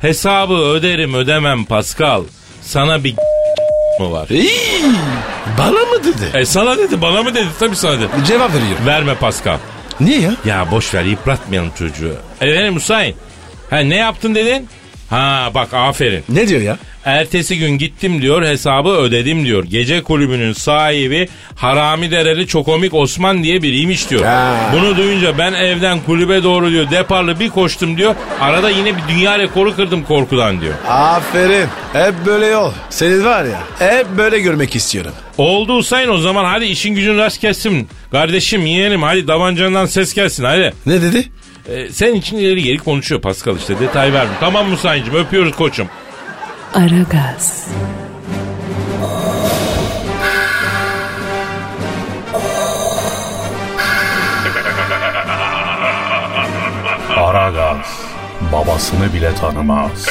Hesabı 0.00 0.54
öderim 0.54 1.14
ödemem 1.14 1.64
Pascal. 1.64 2.24
Sana 2.62 3.04
bir 3.04 3.14
mı 4.00 4.10
var? 4.12 4.28
İyi. 4.28 4.52
Bana 5.58 5.70
mı 5.70 6.04
dedi? 6.04 6.30
E 6.38 6.44
sana 6.44 6.78
dedi 6.78 7.02
bana 7.02 7.22
mı 7.22 7.34
dedi 7.34 7.46
tabii 7.58 7.76
sana 7.76 8.00
dedi. 8.00 8.08
Cevap 8.26 8.50
veriyor. 8.54 8.78
Verme 8.86 9.14
Pascal. 9.14 9.58
Niye 10.00 10.20
ya? 10.20 10.32
Ya 10.44 10.70
boş 10.70 10.94
ver 10.94 11.04
yıpratmayalım 11.04 11.70
çocuğu. 11.78 12.16
Efendim 12.40 12.76
Hüseyin. 12.76 13.16
Ha 13.70 13.78
ne 13.78 13.96
yaptın 13.96 14.34
dedin? 14.34 14.68
Ha 15.14 15.50
bak 15.54 15.74
aferin. 15.74 16.24
Ne 16.28 16.48
diyor 16.48 16.60
ya? 16.60 16.78
Ertesi 17.04 17.58
gün 17.58 17.78
gittim 17.78 18.22
diyor 18.22 18.42
hesabı 18.42 18.88
ödedim 18.88 19.44
diyor. 19.44 19.64
Gece 19.64 20.02
kulübünün 20.02 20.52
sahibi 20.52 21.28
Harami 21.56 22.10
Dereli 22.10 22.46
Çokomik 22.46 22.94
Osman 22.94 23.42
diye 23.42 23.62
biriymiş 23.62 24.10
diyor. 24.10 24.24
Ha. 24.24 24.56
Bunu 24.72 24.96
duyunca 24.96 25.38
ben 25.38 25.52
evden 25.52 26.00
kulübe 26.00 26.42
doğru 26.42 26.70
diyor 26.70 26.90
deparlı 26.90 27.40
bir 27.40 27.48
koştum 27.48 27.96
diyor. 27.96 28.14
Arada 28.40 28.70
yine 28.70 28.96
bir 28.96 29.02
dünya 29.08 29.38
rekoru 29.38 29.76
kırdım 29.76 30.04
korkudan 30.04 30.60
diyor. 30.60 30.74
Aferin. 30.88 31.66
Hep 31.92 32.14
böyle 32.26 32.46
yol. 32.46 32.72
Senin 32.90 33.24
var 33.24 33.44
ya. 33.44 33.60
Hep 33.78 34.06
böyle 34.16 34.38
görmek 34.38 34.76
istiyorum. 34.76 35.12
Oldu 35.38 35.78
Hüseyin 35.78 36.08
o 36.08 36.18
zaman 36.18 36.44
hadi 36.44 36.64
işin 36.64 36.94
gücün 36.94 37.18
rast 37.18 37.40
kessin. 37.40 37.88
Kardeşim 38.10 38.66
yeğenim 38.66 39.02
hadi 39.02 39.28
davancandan 39.28 39.86
ses 39.86 40.14
gelsin 40.14 40.44
hadi. 40.44 40.72
Ne 40.86 41.02
dedi? 41.02 41.28
Ee, 41.68 41.88
senin 41.92 42.14
için 42.14 42.36
ileri 42.36 42.62
geri 42.62 42.78
konuşuyor 42.78 43.20
Pascal 43.20 43.56
işte 43.56 43.80
detay 43.80 44.12
verdim. 44.12 44.34
Tamam 44.40 44.68
Musay'cığım 44.68 45.14
öpüyoruz 45.14 45.56
koçum. 45.56 45.88
Aragaz, 46.74 47.68
Aragaz 57.16 57.86
babasını 58.52 59.14
bile 59.14 59.34
tanımaz. 59.34 60.06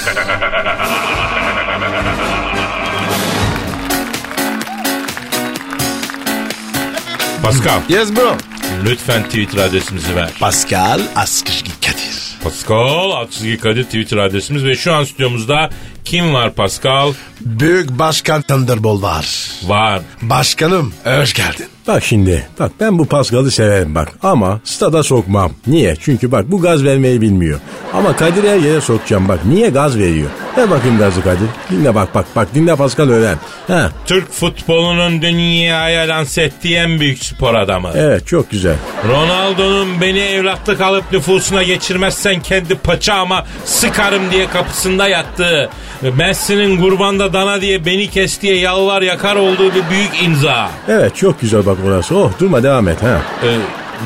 Pascal 7.43 7.81
Yes 7.89 8.15
bro. 8.15 8.52
Lütfen 8.85 9.23
Twitter 9.23 9.57
adresimizi 9.57 10.15
ver. 10.15 10.29
Pascal 10.39 11.01
Askışki 11.15 11.71
Kadir. 11.81 12.39
Pascal 12.43 13.11
Aksızgi 13.11 13.57
Kadir 13.57 13.83
Twitter 13.83 14.17
adresimiz 14.17 14.65
ve 14.65 14.75
şu 14.75 14.93
an 14.93 15.03
stüdyomuzda 15.03 15.69
kim 16.05 16.33
var 16.33 16.53
Pascal? 16.53 17.13
Büyük 17.41 17.89
Başkan 17.89 18.41
Thunderbolt 18.41 19.01
var. 19.01 19.49
Var. 19.67 20.01
Başkanım 20.21 20.93
hoş 21.03 21.33
geldin. 21.33 21.65
Bak 21.87 22.03
şimdi 22.03 22.47
bak 22.59 22.71
ben 22.79 22.99
bu 22.99 23.05
Pascal'ı 23.05 23.51
severim 23.51 23.95
bak 23.95 24.11
ama 24.23 24.59
stada 24.63 25.03
sokmam. 25.03 25.51
Niye? 25.67 25.95
Çünkü 26.01 26.31
bak 26.31 26.51
bu 26.51 26.61
gaz 26.61 26.83
vermeyi 26.83 27.21
bilmiyor. 27.21 27.59
Ama 27.93 28.15
Kadir 28.15 28.49
her 28.49 28.57
yere 28.57 28.81
sokacağım 28.81 29.27
bak. 29.27 29.45
Niye 29.45 29.69
gaz 29.69 29.97
veriyor? 29.97 30.29
Ver 30.57 30.69
bakayım 30.71 30.97
gazı 30.97 31.23
Kadir. 31.23 31.47
Dinle 31.71 31.95
bak 31.95 32.15
bak 32.15 32.25
bak 32.35 32.47
dinle 32.55 32.75
Pascal 32.75 33.09
öğren. 33.09 33.37
Ha, 33.67 33.91
Türk 34.05 34.31
futbolunun 34.31 35.21
dünyaya 35.21 36.07
lanse 36.07 36.41
ettiği 36.41 36.75
en 36.75 36.99
büyük 36.99 37.23
spor 37.25 37.55
adamı. 37.55 37.89
evet 37.95 38.27
çok 38.27 38.51
güzel. 38.51 38.75
Ronaldo'nun 39.09 40.01
beni 40.01 40.19
evlatlık 40.19 40.81
alıp 40.81 41.11
nüfusuna 41.11 41.63
geçirmezsen 41.63 42.39
kendi 42.41 42.75
paçağıma 42.75 43.45
sıkarım 43.65 44.31
diye 44.31 44.47
kapısında 44.49 45.07
yattığı, 45.07 45.69
Messi'nin 46.09 46.81
kurbanda 46.81 47.33
dana 47.33 47.61
diye 47.61 47.85
beni 47.85 48.09
kes 48.09 48.41
diye 48.41 48.57
yalvar 48.57 49.01
yakar 49.01 49.35
olduğu 49.35 49.67
bir 49.69 49.89
büyük 49.89 50.23
imza. 50.23 50.69
Evet 50.87 51.15
çok 51.15 51.41
güzel 51.41 51.65
bak 51.65 51.77
orası. 51.87 52.17
Oh 52.17 52.31
durma 52.39 52.63
devam 52.63 52.87
et 52.87 53.03
ha. 53.03 53.21
Ee, 53.43 53.57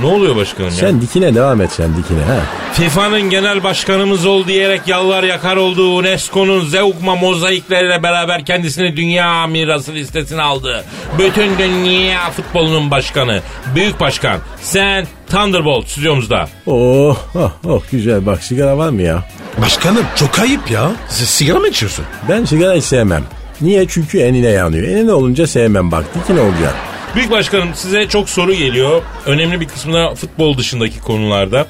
ne 0.01 0.07
oluyor 0.07 0.35
başkanım 0.35 0.69
ya? 0.69 0.75
Sen 0.75 1.01
dikine 1.01 1.35
devam 1.35 1.61
et 1.61 1.71
sen 1.71 1.97
dikine 1.97 2.23
ha. 2.23 2.37
FIFA'nın 2.73 3.21
genel 3.21 3.63
başkanımız 3.63 4.25
ol 4.25 4.47
diyerek 4.47 4.81
yalvar 4.87 5.23
yakar 5.23 5.55
olduğu 5.57 5.95
UNESCO'nun 5.95 6.65
Zeugma 6.65 7.15
mozaikleriyle 7.15 8.03
beraber 8.03 8.45
kendisini 8.45 8.97
dünya 8.97 9.47
mirası 9.47 9.93
listesine 9.93 10.41
aldı. 10.41 10.83
Bütün 11.19 11.57
dünya 11.57 12.31
futbolunun 12.31 12.91
başkanı, 12.91 13.41
büyük 13.75 13.99
başkan. 13.99 14.39
Sen 14.61 15.07
Thunderbolt 15.29 15.87
stüdyomuzda. 15.87 16.49
Oh 16.65 17.17
oh 17.35 17.51
oh 17.65 17.81
güzel 17.91 18.25
bak 18.25 18.43
sigara 18.43 18.77
var 18.77 18.89
mı 18.89 19.01
ya? 19.01 19.23
Başkanım 19.61 20.03
çok 20.15 20.39
ayıp 20.39 20.71
ya. 20.71 20.91
Siz 21.09 21.29
sigara 21.29 21.59
mı 21.59 21.67
içiyorsun? 21.67 22.05
Ben 22.29 22.45
sigara 22.45 22.73
hiç 22.73 22.83
sevmem. 22.83 23.23
Niye? 23.61 23.87
Çünkü 23.87 24.19
enine 24.19 24.47
yanıyor. 24.47 24.87
Enine 24.87 25.11
olunca 25.11 25.47
sevmem 25.47 25.91
bak. 25.91 26.05
Dikine 26.15 26.39
olacak. 26.41 26.75
Büyük 27.15 27.31
başkanım 27.31 27.69
size 27.75 28.07
çok 28.07 28.29
soru 28.29 28.53
geliyor. 28.53 29.01
Önemli 29.25 29.61
bir 29.61 29.67
kısmına 29.67 30.15
futbol 30.15 30.57
dışındaki 30.57 30.99
konularda. 30.99 31.67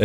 Ee, 0.00 0.04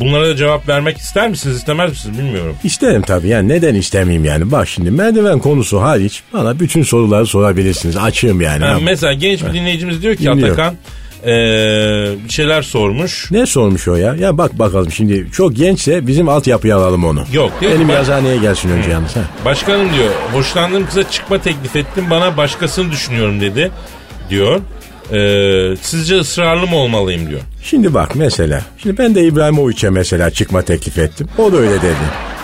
bunlara 0.00 0.28
da 0.28 0.36
cevap 0.36 0.68
vermek 0.68 0.96
ister 0.96 1.28
misiniz 1.28 1.56
istemez 1.56 1.90
misiniz 1.90 2.18
bilmiyorum. 2.18 2.56
İsterim 2.64 3.02
tabii 3.02 3.28
yani 3.28 3.48
neden 3.48 3.74
istemeyeyim 3.74 4.24
yani. 4.24 4.52
Bak 4.52 4.68
şimdi 4.68 4.90
merdiven 4.90 5.38
konusu 5.38 5.80
hariç 5.80 6.22
bana 6.32 6.60
bütün 6.60 6.82
soruları 6.82 7.26
sorabilirsiniz. 7.26 7.96
Açığım 7.96 8.40
yani. 8.40 8.64
Ha, 8.64 8.78
mesela 8.82 9.12
genç 9.12 9.44
bir 9.44 9.52
dinleyicimiz 9.52 10.02
diyor 10.02 10.14
ki 10.14 10.22
Dinliyorum. 10.22 10.44
Atakan 10.44 10.76
ee, 11.26 11.28
bir 12.24 12.32
şeyler 12.32 12.62
sormuş. 12.62 13.30
Ne 13.30 13.46
sormuş 13.46 13.88
o 13.88 13.96
ya? 13.96 14.14
Ya 14.14 14.38
bak 14.38 14.58
bakalım 14.58 14.92
şimdi 14.92 15.28
çok 15.32 15.56
gençse 15.56 16.06
bizim 16.06 16.28
altyapıya 16.28 16.76
alalım 16.76 17.04
onu. 17.04 17.24
Yok, 17.32 17.52
değil 17.60 17.72
mi? 17.72 17.78
Benim 17.78 17.88
Ben- 17.88 17.94
yazıhaneye 17.94 18.36
gelsin 18.36 18.70
önce 18.70 18.90
yalnız. 18.90 19.16
Ha. 19.16 19.20
Başkanım 19.44 19.92
diyor 19.92 20.10
hoşlandığım 20.32 20.86
kıza 20.86 21.10
çıkma 21.10 21.38
teklif 21.38 21.76
ettim 21.76 22.04
bana 22.10 22.36
başkasını 22.36 22.92
düşünüyorum 22.92 23.40
dedi 23.40 23.70
diyor. 24.32 24.60
Ee, 25.12 25.76
sizce 25.82 26.18
ısrarlı 26.18 26.66
mı 26.66 26.76
olmalıyım 26.76 27.30
diyor. 27.30 27.40
Şimdi 27.62 27.94
bak 27.94 28.14
mesela. 28.14 28.62
Şimdi 28.78 28.98
ben 28.98 29.14
de 29.14 29.22
İbrahimovic'e 29.24 29.90
mesela 29.90 30.30
çıkma 30.30 30.62
teklif 30.62 30.98
ettim. 30.98 31.28
O 31.38 31.52
da 31.52 31.56
öyle 31.56 31.82
dedi. 31.82 31.94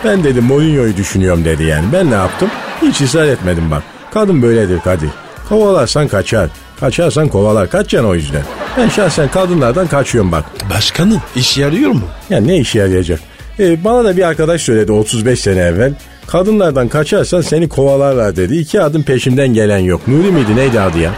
Ben 0.04 0.24
dedim 0.24 0.44
Mourinho'yu 0.44 0.96
düşünüyorum 0.96 1.44
dedi 1.44 1.64
yani. 1.64 1.84
Ben 1.92 2.10
ne 2.10 2.14
yaptım? 2.14 2.48
Hiç 2.82 3.00
ısrar 3.00 3.26
etmedim 3.28 3.70
bak. 3.70 3.82
Kadın 4.14 4.42
böyledir 4.42 4.80
Kadir. 4.80 5.10
Kovalarsan 5.48 6.08
kaçar. 6.08 6.48
Kaçarsan 6.80 7.28
kovalar. 7.28 7.70
Kaçacaksın 7.70 8.08
o 8.10 8.14
yüzden. 8.14 8.42
Ben 8.76 8.88
şahsen 8.88 9.28
kadınlardan 9.28 9.86
kaçıyorum 9.86 10.32
bak. 10.32 10.44
Başkanım 10.74 11.22
iş 11.36 11.58
yarıyor 11.58 11.90
mu? 11.90 12.02
Ya 12.30 12.40
ne 12.40 12.58
işe 12.58 12.78
yarayacak? 12.78 13.20
Ee, 13.58 13.84
bana 13.84 14.04
da 14.04 14.16
bir 14.16 14.22
arkadaş 14.22 14.60
söyledi 14.60 14.92
35 14.92 15.40
sene 15.40 15.60
evvel. 15.60 15.92
Kadınlardan 16.28 16.88
kaçarsan 16.88 17.40
seni 17.40 17.68
kovalarlar 17.68 18.36
dedi. 18.36 18.56
İki 18.56 18.80
adım 18.80 19.02
peşimden 19.02 19.54
gelen 19.54 19.78
yok. 19.78 20.08
Nuri 20.08 20.30
miydi 20.30 20.56
neydi 20.56 20.80
adı 20.80 20.98
ya? 20.98 21.14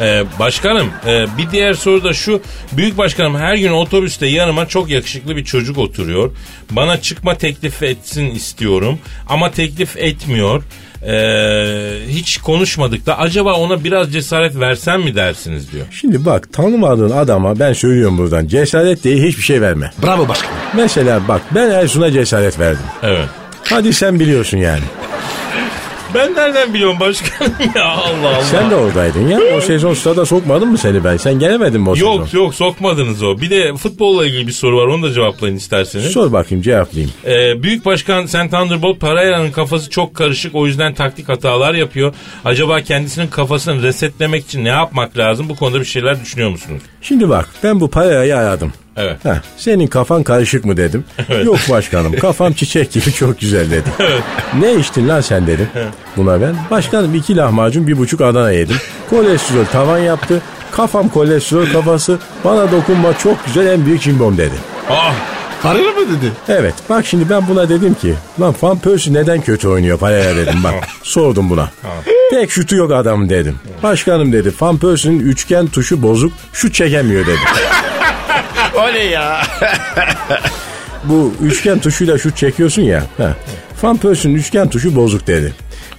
Ee, 0.00 0.24
başkanım 0.38 0.86
e, 1.06 1.26
bir 1.38 1.50
diğer 1.50 1.74
soru 1.74 2.04
da 2.04 2.12
şu. 2.12 2.40
Büyük 2.72 2.98
başkanım 2.98 3.36
her 3.36 3.54
gün 3.56 3.72
otobüste 3.72 4.26
yanıma 4.26 4.66
çok 4.68 4.90
yakışıklı 4.90 5.36
bir 5.36 5.44
çocuk 5.44 5.78
oturuyor. 5.78 6.30
Bana 6.70 7.00
çıkma 7.00 7.34
teklif 7.34 7.82
etsin 7.82 8.30
istiyorum. 8.30 8.98
Ama 9.28 9.50
teklif 9.50 9.96
etmiyor. 9.96 10.62
Ee, 11.02 11.98
hiç 12.08 12.38
konuşmadık 12.38 13.06
da 13.06 13.18
acaba 13.18 13.54
ona 13.54 13.84
biraz 13.84 14.12
cesaret 14.12 14.60
versen 14.60 15.00
mi 15.00 15.14
dersiniz 15.14 15.72
diyor. 15.72 15.86
Şimdi 15.90 16.24
bak 16.24 16.52
tanımadığın 16.52 17.10
adama 17.10 17.58
ben 17.58 17.72
söylüyorum 17.72 18.18
buradan 18.18 18.46
cesaret 18.46 19.04
diye 19.04 19.16
hiçbir 19.16 19.42
şey 19.42 19.60
verme. 19.60 19.90
Bravo 20.02 20.28
başkanım. 20.28 20.54
Mesela 20.76 21.28
bak 21.28 21.42
ben 21.54 21.70
Ersun'a 21.70 22.12
cesaret 22.12 22.58
verdim. 22.58 22.84
Evet. 23.02 23.28
Hadi 23.70 23.92
sen 23.92 24.20
biliyorsun 24.20 24.58
yani. 24.58 24.82
Ben 26.14 26.34
nereden 26.34 26.74
biliyorum 26.74 27.00
başkanım 27.00 27.52
ya 27.74 27.84
Allah 27.84 28.28
Allah. 28.28 28.42
Sen 28.42 28.70
de 28.70 28.74
oradaydın 28.74 29.28
ya. 29.28 29.40
O 29.56 29.60
sezon 29.60 29.94
stada 29.94 30.26
sokmadın 30.26 30.68
mı 30.68 30.78
seni 30.78 31.04
ben? 31.04 31.16
Sen 31.16 31.38
gelemedin 31.38 31.80
mi 31.80 31.90
o 31.90 31.94
sezon? 31.94 32.12
Yok 32.12 32.32
yok 32.34 32.54
sokmadınız 32.54 33.22
o. 33.22 33.40
Bir 33.40 33.50
de 33.50 33.74
futbolla 33.76 34.26
ilgili 34.26 34.46
bir 34.46 34.52
soru 34.52 34.76
var 34.76 34.86
onu 34.86 35.02
da 35.02 35.12
cevaplayın 35.12 35.56
isterseniz. 35.56 36.06
Sor 36.06 36.32
bakayım 36.32 36.62
cevaplayayım. 36.62 37.12
Ee, 37.26 37.62
Büyük 37.62 37.84
Başkan 37.84 38.26
Sen 38.26 38.50
Thunderbolt 38.50 39.00
Pereira'nın 39.00 39.50
kafası 39.50 39.90
çok 39.90 40.14
karışık 40.14 40.54
o 40.54 40.66
yüzden 40.66 40.94
taktik 40.94 41.28
hatalar 41.28 41.74
yapıyor. 41.74 42.14
Acaba 42.44 42.80
kendisinin 42.80 43.26
kafasını 43.28 43.82
resetlemek 43.82 44.44
için 44.44 44.64
ne 44.64 44.68
yapmak 44.68 45.18
lazım? 45.18 45.48
Bu 45.48 45.56
konuda 45.56 45.80
bir 45.80 45.84
şeyler 45.84 46.20
düşünüyor 46.20 46.50
musunuz? 46.50 46.82
Şimdi 47.02 47.28
bak 47.28 47.48
ben 47.62 47.80
bu 47.80 47.90
parayı 47.90 48.36
aradım. 48.36 48.72
Evet. 48.96 49.24
Heh, 49.24 49.40
senin 49.56 49.86
kafan 49.86 50.22
karışık 50.22 50.64
mı 50.64 50.76
dedim. 50.76 51.04
Yok 51.44 51.58
başkanım 51.70 52.16
kafam 52.16 52.52
çiçek 52.52 52.92
gibi 52.92 53.12
çok 53.12 53.40
güzel 53.40 53.70
dedi. 53.70 53.88
ne 54.60 54.74
içtin 54.74 55.08
lan 55.08 55.20
sen 55.20 55.46
dedim. 55.46 55.68
Buna 56.16 56.40
ben 56.40 56.56
başkanım 56.70 57.14
iki 57.14 57.36
lahmacun 57.36 57.86
bir 57.86 57.98
buçuk 57.98 58.20
Adana 58.20 58.50
yedim. 58.52 58.76
Kolesterol 59.10 59.64
tavan 59.64 59.98
yaptı. 59.98 60.42
Kafam 60.72 61.08
kolesterol 61.08 61.66
kafası. 61.66 62.18
Bana 62.44 62.72
dokunma 62.72 63.18
çok 63.18 63.46
güzel 63.46 63.66
en 63.66 63.86
büyük 63.86 64.02
cimbom 64.02 64.38
dedi. 64.38 64.54
Ah 64.90 65.14
Parayla 65.62 65.90
mı 65.90 66.00
dedi? 66.08 66.32
Evet 66.48 66.74
bak 66.90 67.06
şimdi 67.06 67.30
ben 67.30 67.48
buna 67.48 67.68
dedim 67.68 67.94
ki 67.94 68.14
lan 68.40 68.54
Van 68.62 68.78
Persie 68.78 69.12
neden 69.12 69.40
kötü 69.40 69.68
oynuyor 69.68 69.98
paraya 69.98 70.36
dedim 70.36 70.64
bak 70.64 70.74
sordum 71.02 71.50
buna. 71.50 71.70
Tek 72.30 72.50
şutu 72.50 72.76
yok 72.76 72.92
adam 72.92 73.28
dedim. 73.28 73.56
Başkanım 73.82 74.32
dedi 74.32 74.52
Van 74.60 74.78
Persie'nin 74.78 75.20
üçgen 75.20 75.66
tuşu 75.66 76.02
bozuk 76.02 76.32
şut 76.52 76.74
çekemiyor 76.74 77.26
dedi. 77.26 77.38
O 78.76 78.92
ne 78.94 79.04
ya? 79.04 79.42
Bu 81.04 81.32
üçgen 81.42 81.78
tuşuyla 81.78 82.18
şut 82.18 82.36
çekiyorsun 82.36 82.82
ya. 82.82 83.02
Ha. 83.16 83.36
Van 83.82 83.96
Persie'nin 83.96 84.34
üçgen 84.34 84.68
tuşu 84.68 84.96
bozuk 84.96 85.26
dedi. 85.26 85.52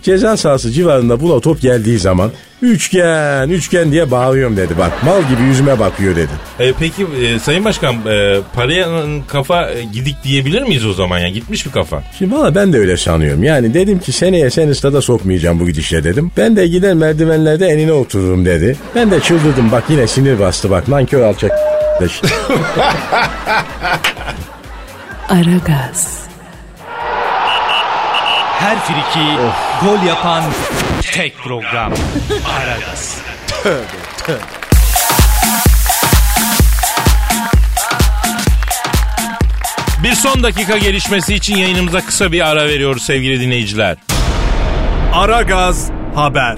Ceza 0.03 0.37
sahası 0.37 0.71
civarında 0.71 1.19
bula 1.19 1.39
top 1.39 1.61
geldiği 1.61 1.99
zaman 1.99 2.31
üçgen 2.61 3.49
üçgen 3.49 3.91
diye 3.91 4.11
bağırıyorum 4.11 4.57
dedi 4.57 4.73
bak 4.79 5.03
mal 5.03 5.21
gibi 5.29 5.41
yüzüme 5.41 5.79
bakıyor 5.79 6.15
dedi. 6.15 6.29
e, 6.59 6.73
peki 6.79 7.07
e, 7.23 7.39
Sayın 7.39 7.65
Başkan 7.65 7.95
e, 7.95 8.37
Pereira'nın 8.55 9.21
kafa 9.21 9.69
e, 9.71 9.83
gidik 9.83 10.15
diyebilir 10.23 10.61
miyiz 10.61 10.85
o 10.85 10.93
zaman 10.93 11.19
ya? 11.19 11.29
Gitmiş 11.29 11.65
bir 11.65 11.71
kafa. 11.71 12.03
Şimdi 12.17 12.35
valla 12.35 12.55
ben 12.55 12.73
de 12.73 12.77
öyle 12.77 12.97
sanıyorum. 12.97 13.43
Yani 13.43 13.73
dedim 13.73 13.99
ki 13.99 14.11
seneye 14.11 14.49
seni 14.49 14.75
stada 14.75 15.01
sokmayacağım 15.01 15.59
bu 15.59 15.67
gidişle 15.67 16.03
dedim. 16.03 16.31
Ben 16.37 16.55
de 16.55 16.67
gider 16.67 16.93
merdivenlerde 16.93 17.67
enine 17.67 17.93
otururum 17.93 18.45
dedi. 18.45 18.77
Ben 18.95 19.11
de 19.11 19.19
çıldırdım 19.19 19.71
bak 19.71 19.83
yine 19.89 20.07
sinir 20.07 20.39
bastı 20.39 20.69
bak 20.69 20.87
nankör 20.87 21.21
alçak 21.21 21.51
Aragaz, 25.29 26.27
Her 28.59 28.79
friki 28.79 29.37
gol 29.81 30.07
yapan 30.07 30.43
tek 31.11 31.37
program. 31.37 31.93
Aragaz. 32.59 33.17
Bir 40.03 40.13
son 40.13 40.43
dakika 40.43 40.77
gelişmesi 40.77 41.35
için 41.35 41.55
yayınımıza 41.55 42.05
kısa 42.05 42.31
bir 42.31 42.47
ara 42.47 42.65
veriyoruz 42.65 43.03
sevgili 43.03 43.39
dinleyiciler. 43.39 43.97
Aragaz 45.13 45.91
haber. 46.15 46.57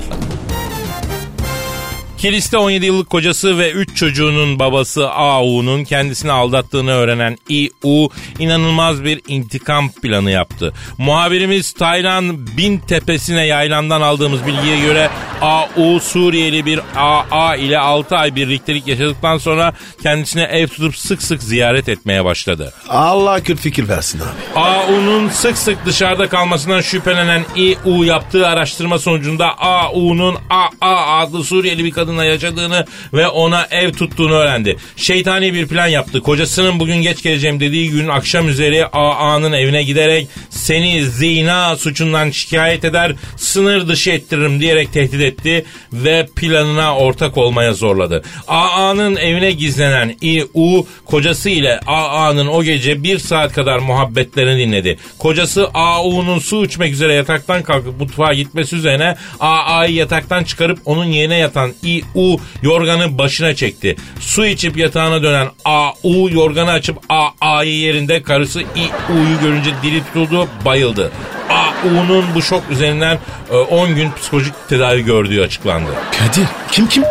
Kilis'te 2.19 2.57
17 2.57 2.85
yıllık 2.85 3.09
kocası 3.09 3.57
ve 3.57 3.71
3 3.71 3.95
çocuğunun 3.95 4.59
babası 4.59 5.09
A.U.'nun 5.09 5.83
kendisini 5.83 6.31
aldattığını 6.31 6.91
öğrenen 6.91 7.37
İ.U. 7.49 8.09
inanılmaz 8.39 9.03
bir 9.03 9.21
intikam 9.27 9.91
planı 9.91 10.31
yaptı. 10.31 10.73
Muhabirimiz 10.97 11.73
Taylan 11.73 12.47
Bin 12.57 12.77
Tepesi'ne 12.77 13.45
yaylandan 13.45 14.01
aldığımız 14.01 14.45
bilgiye 14.45 14.79
göre 14.79 15.09
A.U. 15.41 15.99
Suriyeli 15.99 16.65
bir 16.65 16.79
A.A. 16.95 17.55
ile 17.55 17.79
6 17.79 18.17
ay 18.17 18.35
birliktelik 18.35 18.87
yaşadıktan 18.87 19.37
sonra 19.37 19.73
kendisine 20.03 20.43
ev 20.43 20.67
tutup 20.67 20.97
sık 20.97 21.21
sık 21.21 21.43
ziyaret 21.43 21.89
etmeye 21.89 22.25
başladı. 22.25 22.73
Allah 22.89 23.31
akıl 23.31 23.55
fikir 23.55 23.87
versin 23.87 24.19
abi. 24.19 24.59
A.U.'nun 24.59 25.29
sık 25.29 25.57
sık 25.57 25.85
dışarıda 25.85 26.29
kalmasından 26.29 26.81
şüphelenen 26.81 27.45
İ.U. 27.55 28.05
yaptığı 28.05 28.47
araştırma 28.47 28.99
sonucunda 28.99 29.59
A.U.'nun 29.59 30.35
A.A. 30.49 31.19
adlı 31.19 31.43
Suriyeli 31.43 31.85
bir 31.85 31.91
kadın 31.91 32.08
kadınla 32.09 32.25
yaşadığını 32.25 32.85
ve 33.13 33.27
ona 33.27 33.67
ev 33.71 33.91
tuttuğunu 33.91 34.33
öğrendi. 34.33 34.77
Şeytani 34.95 35.53
bir 35.53 35.67
plan 35.67 35.87
yaptı. 35.87 36.21
Kocasının 36.21 36.79
bugün 36.79 36.95
geç 36.95 37.23
geleceğim 37.23 37.59
dediği 37.59 37.89
gün 37.89 38.07
akşam 38.07 38.47
üzeri 38.47 38.85
AA'nın 38.85 39.51
evine 39.51 39.83
giderek 39.83 40.27
seni 40.49 41.05
zina 41.05 41.75
suçundan 41.75 42.29
şikayet 42.29 42.85
eder, 42.85 43.15
sınır 43.37 43.87
dışı 43.87 44.09
ettiririm 44.11 44.61
diyerek 44.61 44.93
tehdit 44.93 45.21
etti 45.21 45.65
ve 45.93 46.27
planına 46.35 46.97
ortak 46.97 47.37
olmaya 47.37 47.73
zorladı. 47.73 48.23
AA'nın 48.47 49.15
evine 49.15 49.51
gizlenen 49.51 50.15
İU 50.21 50.85
kocası 51.05 51.49
ile 51.49 51.79
AA'nın 51.87 52.47
o 52.47 52.63
gece 52.63 53.03
bir 53.03 53.19
saat 53.19 53.53
kadar 53.53 53.79
muhabbetlerini 53.79 54.59
dinledi. 54.59 54.97
Kocası 55.19 55.67
AU'nun 55.73 56.39
su 56.39 56.65
içmek 56.65 56.93
üzere 56.93 57.13
yataktan 57.13 57.63
kalkıp 57.63 57.99
mutfağa 57.99 58.33
gitmesi 58.33 58.75
üzerine 58.75 59.15
AA'yı 59.39 59.93
yataktan 59.93 60.43
çıkarıp 60.43 60.79
onun 60.85 61.05
yerine 61.05 61.37
yatan 61.37 61.73
İU 62.15 62.37
yorganı 62.61 63.17
başına 63.17 63.55
çekti. 63.55 63.95
Su 64.19 64.45
içip 64.45 64.77
yatağına 64.77 65.23
dönen 65.23 65.47
AU 65.65 66.29
yorganı 66.29 66.71
açıp 66.71 66.97
AA'yı 67.09 67.75
yerinde 67.79 68.23
karısı 68.23 68.61
İU'yu 68.61 69.39
görünce 69.41 69.71
dili 69.83 70.03
tutuldu 70.03 70.47
bayıldı. 70.65 71.11
AU'nun 71.49 72.25
bu 72.35 72.41
şok 72.41 72.63
üzerinden 72.71 73.17
e, 73.51 73.55
10 73.55 73.95
gün 73.95 74.11
psikolojik 74.11 74.53
tedavi 74.69 75.05
gördüğü 75.05 75.41
açıklandı. 75.41 75.89
Kadir 76.19 76.47
kim 76.71 76.87
kim? 76.87 77.03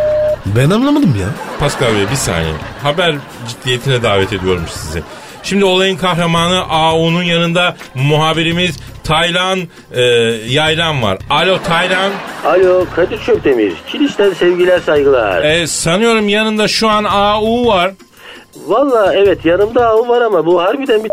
Ben 0.46 0.70
anlamadım 0.70 1.16
ya. 1.20 1.28
Pascal 1.60 1.94
Bey 1.94 2.10
bir 2.10 2.16
saniye. 2.16 2.52
Haber 2.82 3.14
ciddiyetine 3.48 4.02
davet 4.02 4.32
ediyorum 4.32 4.64
sizi. 4.74 5.02
Şimdi 5.48 5.64
olayın 5.64 5.96
kahramanı 5.96 6.68
AU'nun 6.68 7.22
yanında 7.22 7.76
muhabirimiz 7.94 8.76
Taylan 9.04 9.58
e, 9.92 10.02
Yaylan 10.48 11.02
var. 11.02 11.18
Alo 11.30 11.58
Taylan. 11.62 12.10
Alo 12.44 12.86
Kadir 12.96 13.20
Çöptemir. 13.20 13.72
Kilis'ten 13.92 14.32
sevgiler 14.32 14.80
saygılar. 14.80 15.44
E, 15.44 15.66
sanıyorum 15.66 16.28
yanında 16.28 16.68
şu 16.68 16.88
an 16.88 17.04
AU 17.04 17.66
var. 17.66 17.92
Valla 18.66 19.14
evet 19.14 19.44
yanımda 19.44 19.88
av 19.88 20.08
var 20.08 20.22
ama 20.22 20.46
bu 20.46 20.62
harbiden 20.62 21.04
bir 21.04 21.10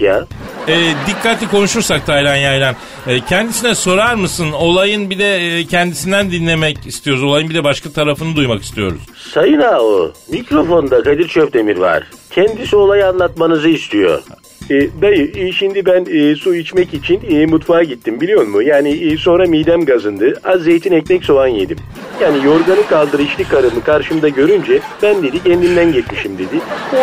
ya. 0.04 0.24
E, 0.68 0.74
dikkatli 1.06 1.48
konuşursak 1.48 2.06
Taylan 2.06 2.36
Yaylan. 2.36 2.74
E, 3.06 3.20
kendisine 3.20 3.74
sorar 3.74 4.14
mısın? 4.14 4.52
Olayın 4.52 5.10
bir 5.10 5.18
de 5.18 5.36
e, 5.36 5.66
kendisinden 5.66 6.30
dinlemek 6.30 6.86
istiyoruz. 6.86 7.22
Olayın 7.22 7.50
bir 7.50 7.54
de 7.54 7.64
başka 7.64 7.92
tarafını 7.92 8.36
duymak 8.36 8.62
istiyoruz. 8.62 9.00
Sayın 9.34 9.60
Ağo, 9.60 10.12
mikrofonda 10.28 11.02
Kadir 11.02 11.28
Çöptemir 11.28 11.76
var. 11.76 12.02
Kendisi 12.36 12.76
olayı 12.76 13.06
anlatmanızı 13.06 13.68
istiyor. 13.68 14.22
E, 14.70 14.88
dayı 15.02 15.32
e, 15.36 15.52
şimdi 15.52 15.86
ben 15.86 16.06
e, 16.10 16.36
su 16.36 16.54
içmek 16.54 16.94
için 16.94 17.20
e, 17.30 17.46
mutfağa 17.46 17.82
gittim 17.82 18.20
biliyor 18.20 18.42
musun? 18.46 18.62
Yani 18.62 18.88
e, 18.90 19.16
sonra 19.16 19.46
midem 19.46 19.84
gazındı. 19.84 20.40
Az 20.44 20.60
zeytin 20.62 20.92
ekmek 20.92 21.24
soğan 21.24 21.46
yedim. 21.46 21.76
Yani 22.22 22.44
yorganı 22.44 22.86
kaldırışlı 22.88 23.44
karımı 23.44 23.84
karşımda 23.84 24.28
görünce 24.28 24.80
ben 25.02 25.22
dedi 25.22 25.42
kendimden 25.44 25.92
geçmişim 25.92 26.38
dedi. 26.38 26.60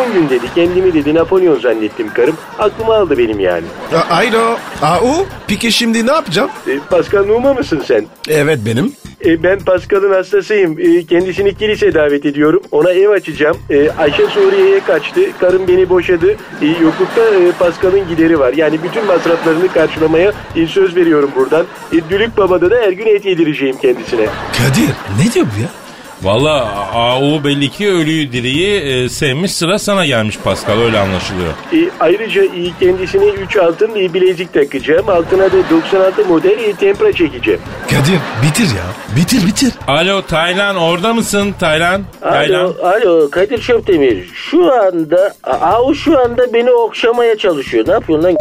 10 0.08 0.14
gün 0.14 0.30
dedi 0.30 0.46
kendimi 0.56 0.94
dedi 0.94 1.14
Napolyon 1.16 1.60
zannettim 1.60 2.14
karım. 2.14 2.36
Aklıma 2.60 2.96
aldı 2.96 3.18
benim 3.18 3.40
yani. 3.40 3.66
A- 3.94 4.16
Alo. 4.16 4.58
Au. 4.82 5.26
Peki 5.48 5.72
şimdi 5.72 6.08
ne 6.08 6.12
yapacağım? 6.12 6.50
E, 6.68 6.80
Pascal 6.90 7.26
Numa 7.26 7.54
mısın 7.54 7.82
sen? 7.86 8.06
Evet 8.30 8.60
benim. 8.66 8.92
E, 9.26 9.44
ben 9.44 9.60
Pascal'ın 9.60 10.12
hastasıyım. 10.14 10.80
E, 10.80 11.04
kendisini 11.06 11.56
kilise 11.56 11.94
davet 11.94 12.26
ediyorum. 12.26 12.62
Ona 12.72 12.92
ev 12.92 13.10
açacağım. 13.10 13.58
E, 13.70 13.90
Ayşe 13.90 14.26
Suriye'ye 14.28 14.80
kaçtı. 14.80 15.22
Karım 15.40 15.68
beni 15.68 15.90
boşadı. 15.90 16.36
E, 16.62 16.66
yoklukta 16.68 17.22
e, 17.22 17.52
Pascal'ın 17.60 18.08
gideri 18.10 18.40
var. 18.40 18.54
Yani 18.54 18.84
bütün 18.84 19.06
masraflarını 19.06 19.68
karşılamaya 19.74 20.32
e, 20.56 20.68
söz 20.68 20.96
veriyorum 20.96 21.32
buradan. 21.36 21.66
E, 21.94 22.10
Dülük 22.10 22.38
Baba'da 22.38 22.72
da 22.72 22.76
her 22.76 22.92
gün 22.92 23.06
et 23.06 23.26
yedireceğim 23.26 23.78
kendisine. 23.78 24.26
Kadir 24.58 24.90
ne 25.28 25.34
diyor 25.34 25.46
bu 25.58 25.62
ya? 25.62 25.83
Valla 26.24 26.66
AU 26.94 27.44
belli 27.44 27.70
ki 27.70 27.92
ölüyü 27.92 28.32
diriyi 28.32 28.80
e, 28.82 29.10
sevmiş 29.10 29.52
sıra 29.52 29.80
sana 29.80 30.06
gelmiş 30.06 30.38
Pascal 30.44 30.80
öyle 30.80 31.00
anlaşılıyor. 31.00 31.50
E, 31.74 31.90
ayrıca 32.00 32.44
e, 32.44 32.50
kendisine 32.80 33.26
3 33.26 33.58
altın 33.58 33.96
e, 33.96 34.14
bilezik 34.14 34.54
takacağım. 34.54 35.10
Altına 35.10 35.52
da 35.52 35.70
96 35.70 36.26
model 36.26 36.58
e, 36.60 36.74
tempra 36.74 37.14
çekeceğim. 37.14 37.60
Kadir 37.88 38.20
bitir 38.44 38.76
ya. 38.76 39.16
Bitir 39.16 39.48
bitir. 39.48 39.74
Alo 39.88 40.22
Taylan 40.22 40.76
orada 40.76 41.14
mısın 41.14 41.54
Taylan? 41.60 42.02
Taylan. 42.22 42.60
Alo, 42.66 42.76
alo 42.84 43.30
Kadir 43.30 43.62
Çöptemir. 43.62 44.30
Şu 44.34 44.74
anda, 44.74 45.34
Ahu 45.44 45.96
şu 45.96 46.20
anda 46.20 46.54
beni 46.54 46.72
okşamaya 46.72 47.38
çalışıyor. 47.38 47.88
Ne 47.88 47.92
yapıyorsun 47.92 48.28
lan? 48.28 48.36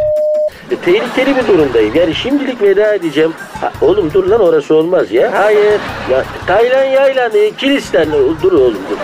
E, 0.72 0.76
tehlikeli 0.76 1.36
bir 1.36 1.48
durumdayım. 1.48 1.94
Yani 1.94 2.14
şimdilik 2.14 2.62
veda 2.62 2.94
edeceğim. 2.94 3.32
Ha, 3.60 3.72
oğlum 3.80 4.12
dur 4.14 4.26
lan 4.26 4.40
orası 4.40 4.74
olmaz 4.74 5.12
ya. 5.12 5.32
Hayır. 5.34 5.80
Ya, 6.10 6.24
Taylan 6.46 6.84
yaylan 6.84 7.36
e, 7.36 7.50
kilisten. 7.50 8.08
Dur 8.42 8.52
oğlum 8.52 8.78
dur. 8.90 8.96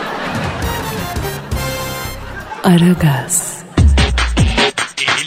Aragaz, 2.64 3.58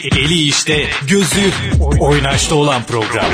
Eli 0.04 0.42
işte, 0.42 0.86
gözü 1.08 1.50
oynaşta 2.00 2.54
olan 2.54 2.82
program. 2.82 3.24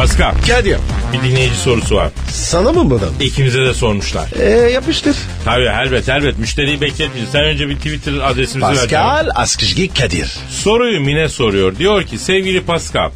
Pascal 0.00 0.34
Kadir. 0.46 0.76
bir 1.12 1.28
dinleyici 1.28 1.56
sorusu 1.56 1.96
var. 1.96 2.10
Sana 2.30 2.72
mı 2.72 2.90
buradan? 2.90 3.08
İkimize 3.20 3.60
de 3.60 3.74
sormuşlar. 3.74 4.28
Ee, 4.40 4.70
yapıştır. 4.70 5.16
Tabii 5.44 5.64
elbet 5.64 6.08
elbet 6.08 6.38
müşteriyi 6.38 6.80
bekletmeyin. 6.80 7.26
Sen 7.26 7.44
önce 7.44 7.68
bir 7.68 7.76
Twitter 7.76 8.12
adresimizi 8.12 8.70
ver. 8.70 8.76
Pascal 8.76 9.28
Askışgi 9.34 9.94
Kadir. 9.94 10.36
Soruyu 10.50 11.00
Mine 11.00 11.28
soruyor. 11.28 11.76
Diyor 11.76 12.02
ki 12.02 12.18
sevgili 12.18 12.60
Pascal 12.60 13.10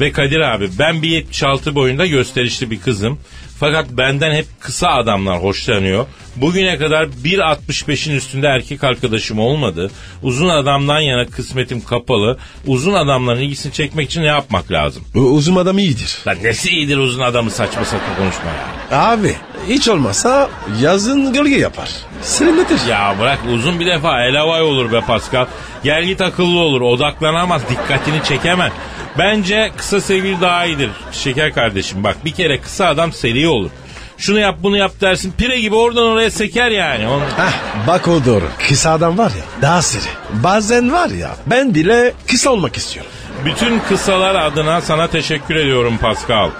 ve 0.00 0.12
Kadir 0.12 0.40
abi 0.40 0.68
ben 0.78 1.02
bir 1.02 1.08
76 1.08 1.74
boyunda 1.74 2.06
gösterişli 2.06 2.70
bir 2.70 2.80
kızım. 2.80 3.18
Fakat 3.60 3.86
benden 3.90 4.34
hep 4.34 4.46
kısa 4.60 4.88
adamlar 4.88 5.42
hoşlanıyor. 5.42 6.06
Bugüne 6.36 6.78
kadar 6.78 7.04
1.65'in 7.04 8.14
üstünde 8.16 8.46
erkek 8.46 8.84
arkadaşım 8.84 9.38
olmadı. 9.38 9.90
Uzun 10.22 10.48
adamdan 10.48 11.00
yana 11.00 11.26
kısmetim 11.26 11.84
kapalı. 11.84 12.38
Uzun 12.66 12.92
adamların 12.94 13.40
ilgisini 13.40 13.72
çekmek 13.72 14.06
için 14.10 14.22
ne 14.22 14.26
yapmak 14.26 14.72
lazım? 14.72 15.02
U- 15.14 15.18
uzun 15.20 15.56
adam 15.56 15.78
iyidir. 15.78 16.18
Lan 16.26 16.36
nesi 16.42 16.70
iyidir 16.70 16.96
uzun 16.96 17.20
adamı 17.22 17.50
saçma 17.50 17.84
saçma 17.84 18.16
konuşma 18.18 18.44
ya. 18.90 18.98
Abi 19.10 19.36
hiç 19.68 19.88
olmazsa 19.88 20.50
yazın 20.82 21.32
gölge 21.32 21.56
yapar. 21.56 21.88
Serinletir. 22.22 22.80
Ya 22.88 23.14
bırak 23.20 23.38
uzun 23.54 23.80
bir 23.80 23.86
defa 23.86 24.24
elavay 24.24 24.62
olur 24.62 24.92
be 24.92 25.00
Pascal. 25.00 25.46
Gel 25.84 26.04
git 26.04 26.20
akıllı 26.20 26.58
olur 26.60 26.80
odaklanamaz 26.80 27.62
dikkatini 27.70 28.22
çekemez. 28.24 28.72
Bence 29.18 29.70
kısa 29.76 30.00
sevgili 30.00 30.40
daha 30.40 30.64
iyidir 30.64 30.90
şeker 31.12 31.54
kardeşim. 31.54 32.04
Bak 32.04 32.16
bir 32.24 32.32
kere 32.32 32.60
kısa 32.60 32.86
adam 32.86 33.12
seri 33.12 33.48
olur. 33.48 33.70
Şunu 34.18 34.38
yap 34.38 34.56
bunu 34.62 34.76
yap 34.76 34.92
dersin 35.00 35.32
pire 35.38 35.60
gibi 35.60 35.74
oradan 35.74 36.06
oraya 36.06 36.30
seker 36.30 36.70
yani. 36.70 37.08
Onun... 37.08 37.24
Hah 37.36 37.52
bak 37.86 38.08
o 38.08 38.24
doğru. 38.24 38.44
Kısa 38.68 38.90
adam 38.90 39.18
var 39.18 39.30
ya 39.30 39.62
daha 39.62 39.82
seri. 39.82 40.10
Bazen 40.32 40.92
var 40.92 41.10
ya 41.10 41.36
ben 41.46 41.74
bile 41.74 42.14
kısa 42.30 42.50
olmak 42.50 42.76
istiyorum. 42.76 43.10
Bütün 43.44 43.78
kısalar 43.78 44.34
adına 44.34 44.80
sana 44.80 45.08
teşekkür 45.08 45.56
ediyorum 45.56 45.98
Pascal. 45.98 46.50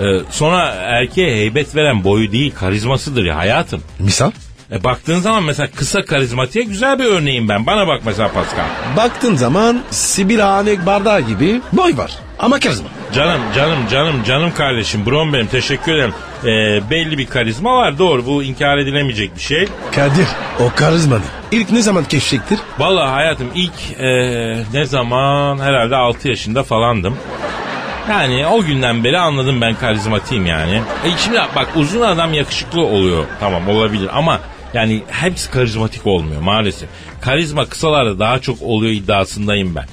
Ee, 0.00 0.04
sonra 0.30 0.64
erkeğe 0.68 1.36
heybet 1.36 1.76
veren 1.76 2.04
boyu 2.04 2.32
değil 2.32 2.54
karizmasıdır 2.54 3.24
ya 3.24 3.36
hayatım. 3.36 3.82
Misal? 3.98 4.30
E, 4.72 4.84
baktığın 4.84 5.18
zaman 5.18 5.42
mesela 5.42 5.68
kısa 5.76 6.04
karizmatiğe 6.04 6.64
güzel 6.64 6.98
bir 6.98 7.04
örneğim 7.04 7.48
ben. 7.48 7.66
Bana 7.66 7.88
bak 7.88 8.02
mesela 8.04 8.28
Pascal. 8.32 8.64
Baktığın 8.96 9.34
zaman 9.34 9.80
Sibir 9.90 10.38
Hanek 10.38 10.86
bardağı 10.86 11.20
gibi 11.20 11.60
boy 11.72 11.96
var. 11.96 12.12
Ama 12.38 12.58
karizma. 12.60 12.88
Canım 13.14 13.40
canım 13.54 13.78
canım 13.90 14.24
canım 14.26 14.54
kardeşim 14.54 15.06
brom 15.06 15.32
benim 15.32 15.46
teşekkür 15.46 15.94
ederim. 15.94 16.14
Ee, 16.44 16.90
belli 16.90 17.18
bir 17.18 17.26
karizma 17.26 17.76
var 17.76 17.98
doğru 17.98 18.26
bu 18.26 18.42
inkar 18.42 18.78
edilemeyecek 18.78 19.36
bir 19.36 19.40
şey. 19.40 19.68
Kadir 19.94 20.26
o 20.60 20.72
karizmanı 20.76 21.22
ilk 21.50 21.70
ne 21.70 21.82
zaman 21.82 22.04
keşfettir? 22.04 22.58
Vallahi 22.78 23.10
hayatım 23.10 23.48
ilk 23.54 24.00
ee, 24.00 24.64
ne 24.72 24.84
zaman 24.84 25.58
herhalde 25.58 25.96
6 25.96 26.28
yaşında 26.28 26.62
falandım. 26.62 27.16
Yani 28.10 28.46
o 28.46 28.62
günden 28.62 29.04
beri 29.04 29.18
anladım 29.18 29.60
ben 29.60 29.74
karizmatiyim 29.74 30.46
yani. 30.46 30.82
E 31.04 31.08
şimdi 31.24 31.38
bak 31.56 31.68
uzun 31.76 32.00
adam 32.00 32.34
yakışıklı 32.34 32.80
oluyor 32.80 33.24
tamam 33.40 33.68
olabilir 33.68 34.08
ama 34.12 34.40
yani 34.74 35.02
hepsi 35.08 35.50
karizmatik 35.50 36.06
olmuyor 36.06 36.40
maalesef. 36.40 36.88
Karizma 37.20 37.66
kısalarda 37.66 38.18
daha 38.18 38.38
çok 38.38 38.62
oluyor 38.62 38.92
iddiasındayım 38.92 39.74
ben. 39.74 39.84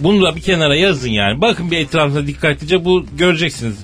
Bunu 0.00 0.22
da 0.22 0.36
bir 0.36 0.40
kenara 0.40 0.76
yazın 0.76 1.10
yani. 1.10 1.40
Bakın 1.40 1.70
bir 1.70 1.78
etrafınıza 1.78 2.26
dikkatlice 2.26 2.84
bu 2.84 3.06
göreceksiniz. 3.18 3.76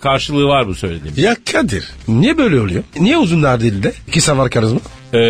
Karşılığı 0.00 0.46
var 0.46 0.66
bu 0.66 0.74
söylediğim. 0.74 1.14
Ya 1.16 1.36
Kadir 1.52 1.84
niye 2.08 2.38
böyle 2.38 2.60
oluyor? 2.60 2.82
Niye 3.00 3.18
uzunlar 3.18 3.60
değil 3.60 3.82
de 3.82 3.92
kısa 4.12 4.38
var 4.38 4.50
karizma? 4.50 4.80
Ee, 5.14 5.20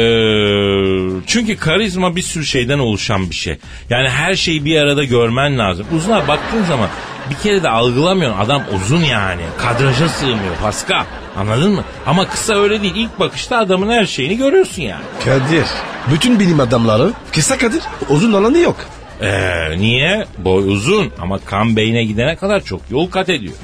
çünkü 1.27 1.57
karizma 1.57 2.17
bir 2.17 2.23
sürü 2.23 2.45
şeyden 2.45 2.79
oluşan 2.79 3.31
bir 3.31 3.35
şey. 3.35 3.59
Yani 3.91 4.09
her 4.09 4.35
şeyi 4.35 4.65
bir 4.65 4.77
arada 4.77 5.05
görmen 5.05 5.59
lazım. 5.59 5.87
Uzuna 5.97 6.29
baktığın 6.29 6.65
zaman 6.65 6.89
bir 7.31 7.35
kere 7.35 7.63
de 7.63 7.69
algılamıyorsun. 7.69 8.39
Adam 8.39 8.63
uzun 8.77 9.05
yani. 9.05 9.43
Kadraja 9.59 10.09
sığmıyor 10.09 10.57
Pascal. 10.63 11.05
Anladın 11.39 11.73
mı? 11.73 11.85
Ama 12.07 12.29
kısa 12.29 12.55
öyle 12.55 12.83
değil. 12.83 12.95
İlk 12.97 13.21
bakışta 13.21 13.59
adamın 13.59 13.91
her 13.91 14.07
şeyini 14.07 14.37
görüyorsun 14.37 14.83
yani. 14.83 15.03
Kadir 15.25 15.67
bütün 16.13 16.41
bilim 16.41 16.61
adamları 16.61 17.13
kısa 17.33 17.59
Kadir 17.59 17.83
uzun 18.09 18.33
alanı 18.33 18.59
yok. 18.59 18.77
Ee, 19.23 19.79
niye? 19.79 20.27
Boy 20.39 20.73
uzun 20.73 21.13
ama 21.21 21.39
kan 21.39 21.77
beyne 21.77 22.05
gidene 22.05 22.37
kadar 22.37 22.61
çok 22.61 22.81
yol 22.91 23.11
kat 23.11 23.29
ediyor. 23.29 23.55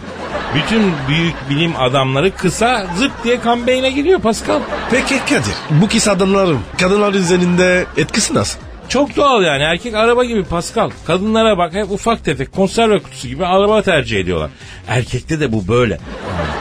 Bütün 0.54 0.82
büyük 1.08 1.34
bilim 1.50 1.72
adamları 1.78 2.36
kısa 2.36 2.86
zıp 2.96 3.12
diye 3.24 3.40
kan 3.40 3.66
beyne 3.66 3.90
gidiyor 3.90 4.20
Pascal. 4.20 4.60
Peki 4.90 5.18
Kadir 5.18 5.54
bu 5.70 5.88
kız 5.88 6.08
adamların 6.08 6.58
kadınlar 6.80 7.14
üzerinde 7.14 7.86
etkisi 7.96 8.34
nasıl? 8.34 8.58
Çok 8.88 9.16
doğal 9.16 9.42
yani 9.42 9.62
erkek 9.62 9.94
araba 9.94 10.24
gibi 10.24 10.44
Pascal. 10.44 10.90
Kadınlara 11.06 11.58
bak 11.58 11.74
hep 11.74 11.90
ufak 11.90 12.24
tefek 12.24 12.52
konserve 12.52 12.98
kutusu 12.98 13.28
gibi 13.28 13.46
araba 13.46 13.82
tercih 13.82 14.20
ediyorlar. 14.20 14.50
Erkekte 14.88 15.40
de 15.40 15.52
bu 15.52 15.68
böyle. 15.68 15.98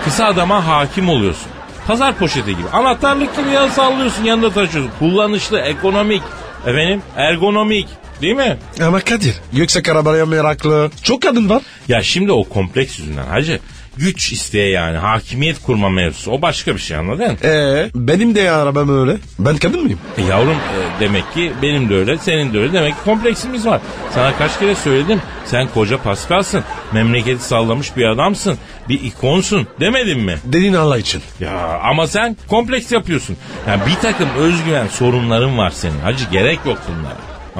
Kısa 0.03 0.25
adama 0.25 0.67
hakim 0.67 1.09
oluyorsun. 1.09 1.47
Pazar 1.87 2.15
poşeti 2.17 2.51
gibi. 2.57 2.69
Anahtarlık 2.73 3.37
gibi 3.37 3.49
yan 3.49 3.67
sallıyorsun 3.67 4.23
yanında 4.23 4.49
taşıyorsun. 4.49 4.91
Kullanışlı, 4.99 5.59
ekonomik, 5.59 6.21
efendim 6.65 7.01
ergonomik. 7.15 7.87
Değil 8.21 8.35
mi? 8.35 8.57
Ama 8.81 8.99
Kadir 8.99 9.35
yüksek 9.53 9.89
arabaya 9.89 10.25
meraklı 10.25 10.91
çok 11.03 11.21
kadın 11.21 11.49
var. 11.49 11.61
Ya 11.87 12.01
şimdi 12.03 12.31
o 12.31 12.43
kompleks 12.43 12.99
yüzünden 12.99 13.27
hacı. 13.27 13.59
Güç 13.97 14.31
isteye 14.31 14.69
yani 14.69 14.97
hakimiyet 14.97 15.61
kurma 15.61 15.89
mevzusu. 15.89 16.31
O 16.31 16.41
başka 16.41 16.75
bir 16.75 16.79
şey 16.79 16.97
anladın? 16.97 17.37
Ee, 17.43 17.89
benim 17.95 18.35
de 18.35 18.51
arabam 18.51 18.99
öyle. 18.99 19.17
Ben 19.39 19.57
kadın 19.57 19.83
mıyım? 19.83 19.99
E 20.17 20.21
yavrum 20.21 20.51
e, 20.55 20.99
demek 20.99 21.33
ki 21.33 21.53
benim 21.61 21.89
de 21.89 21.95
öyle, 21.95 22.17
senin 22.17 22.53
de 22.53 22.59
öyle. 22.59 22.73
Demek 22.73 22.93
ki 22.93 23.03
kompleksimiz 23.05 23.65
var. 23.65 23.81
Sana 24.13 24.37
kaç 24.37 24.59
kere 24.59 24.75
söyledim. 24.75 25.21
Sen 25.45 25.67
koca 25.73 25.97
Paskal'sın. 25.97 26.63
Memleketi 26.93 27.43
sallamış 27.43 27.97
bir 27.97 28.05
adamsın. 28.05 28.57
Bir 28.89 29.03
ikonsun 29.03 29.67
demedim 29.79 30.19
mi? 30.19 30.37
Dedin 30.45 30.73
Allah 30.73 30.97
için. 30.97 31.21
Ya 31.39 31.79
ama 31.83 32.07
sen 32.07 32.37
kompleks 32.47 32.91
yapıyorsun. 32.91 33.37
Yani 33.67 33.81
bir 33.87 33.95
takım 34.01 34.29
özgüven 34.37 34.87
sorunların 34.87 35.57
var 35.57 35.69
senin. 35.69 35.99
Hacı 35.99 36.25
gerek 36.31 36.59
yok 36.65 36.77
bunlara. 36.87 37.17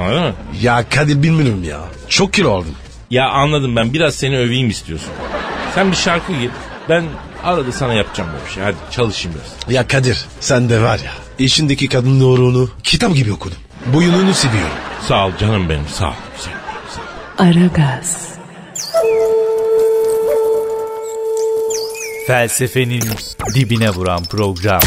Anladın 0.07 0.23
mı? 0.27 0.33
Ya 0.61 0.89
Kadir 0.89 1.23
bilmiyorum 1.23 1.63
ya. 1.63 1.79
Çok 2.09 2.33
kilo 2.33 2.51
aldım. 2.51 2.75
Ya 3.11 3.29
anladım 3.29 3.75
ben 3.75 3.93
biraz 3.93 4.15
seni 4.15 4.37
öveyim 4.37 4.69
istiyorsun. 4.69 5.09
Sen 5.75 5.91
bir 5.91 5.95
şarkı 5.97 6.33
gir. 6.33 6.51
Ben 6.89 7.05
arada 7.43 7.71
sana 7.71 7.93
yapacağım 7.93 8.29
bir 8.47 8.51
şey. 8.53 8.63
Hadi 8.63 8.75
çalışayım 8.91 9.37
biraz. 9.37 9.75
Ya 9.75 9.87
Kadir 9.87 10.25
sen 10.39 10.69
de 10.69 10.81
var 10.81 10.99
ya 10.99 11.11
işindeki 11.39 11.89
kadın 11.89 12.21
doğruluğunu 12.21 12.69
kitap 12.83 13.15
gibi 13.15 13.33
okudum. 13.33 13.57
Boyununu 13.85 14.33
seviyorum. 14.33 14.75
Sağ 15.07 15.27
ol 15.27 15.31
canım 15.39 15.69
benim 15.69 15.87
sağ 15.87 16.07
ol. 16.07 16.11
Ol. 16.11 16.15
Aragaz, 17.37 18.27
Felsefenin 22.27 23.03
dibine 23.55 23.89
vuran 23.89 24.23
program. 24.23 24.81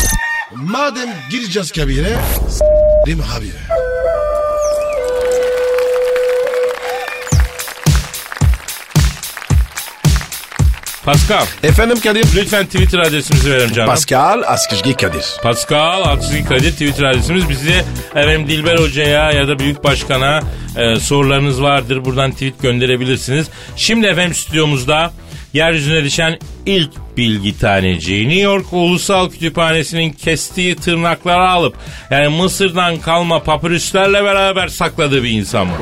Madem 0.55 1.09
gireceğiz 1.31 1.73
kabire 1.73 2.17
s**rim 2.49 3.21
habire. 3.21 3.88
Pascal 11.09 11.47
Efendim 11.63 12.01
Kadir. 12.01 12.27
lütfen 12.37 12.67
Twitter 12.67 12.99
adresimizi 12.99 13.51
verelim 13.51 13.73
canım. 13.73 13.91
Pascal 13.91 14.43
Askışgi 14.47 14.97
Kadir. 14.97 15.25
Pascal 15.43 16.03
Altçizgi 16.03 16.45
Kadir 16.45 16.73
Twitter 16.73 17.05
adresimiz. 17.05 17.49
Bizi 17.49 17.85
efendim 18.11 18.49
Dilber 18.49 18.79
Hoca'ya 18.79 19.33
ya 19.33 19.49
da 19.49 19.59
Büyük 19.59 19.85
Başkan'a 19.85 20.41
e, 20.77 20.97
sorularınız 20.97 21.63
vardır. 21.63 22.05
Buradan 22.05 22.33
tweet 22.33 22.63
gönderebilirsiniz. 22.63 23.47
Şimdi 23.77 24.07
efendim 24.07 24.35
stüdyomuzda 24.35 25.13
yeryüzüne 25.53 26.05
düşen 26.05 26.39
ilk 26.67 26.91
bilgi 27.17 27.59
taneciği 27.59 28.29
New 28.29 28.43
York 28.43 28.73
Ulusal 28.73 29.31
Kütüphanesi'nin 29.31 30.11
kestiği 30.11 30.77
tırnakları 30.77 31.49
alıp 31.49 31.75
yani 32.11 32.29
Mısır'dan 32.29 32.97
kalma 32.97 33.43
papyruslarla 33.43 34.25
beraber 34.25 34.69
sakladığı 34.69 35.23
bir 35.23 35.31
insan 35.31 35.69
bu. 35.69 35.73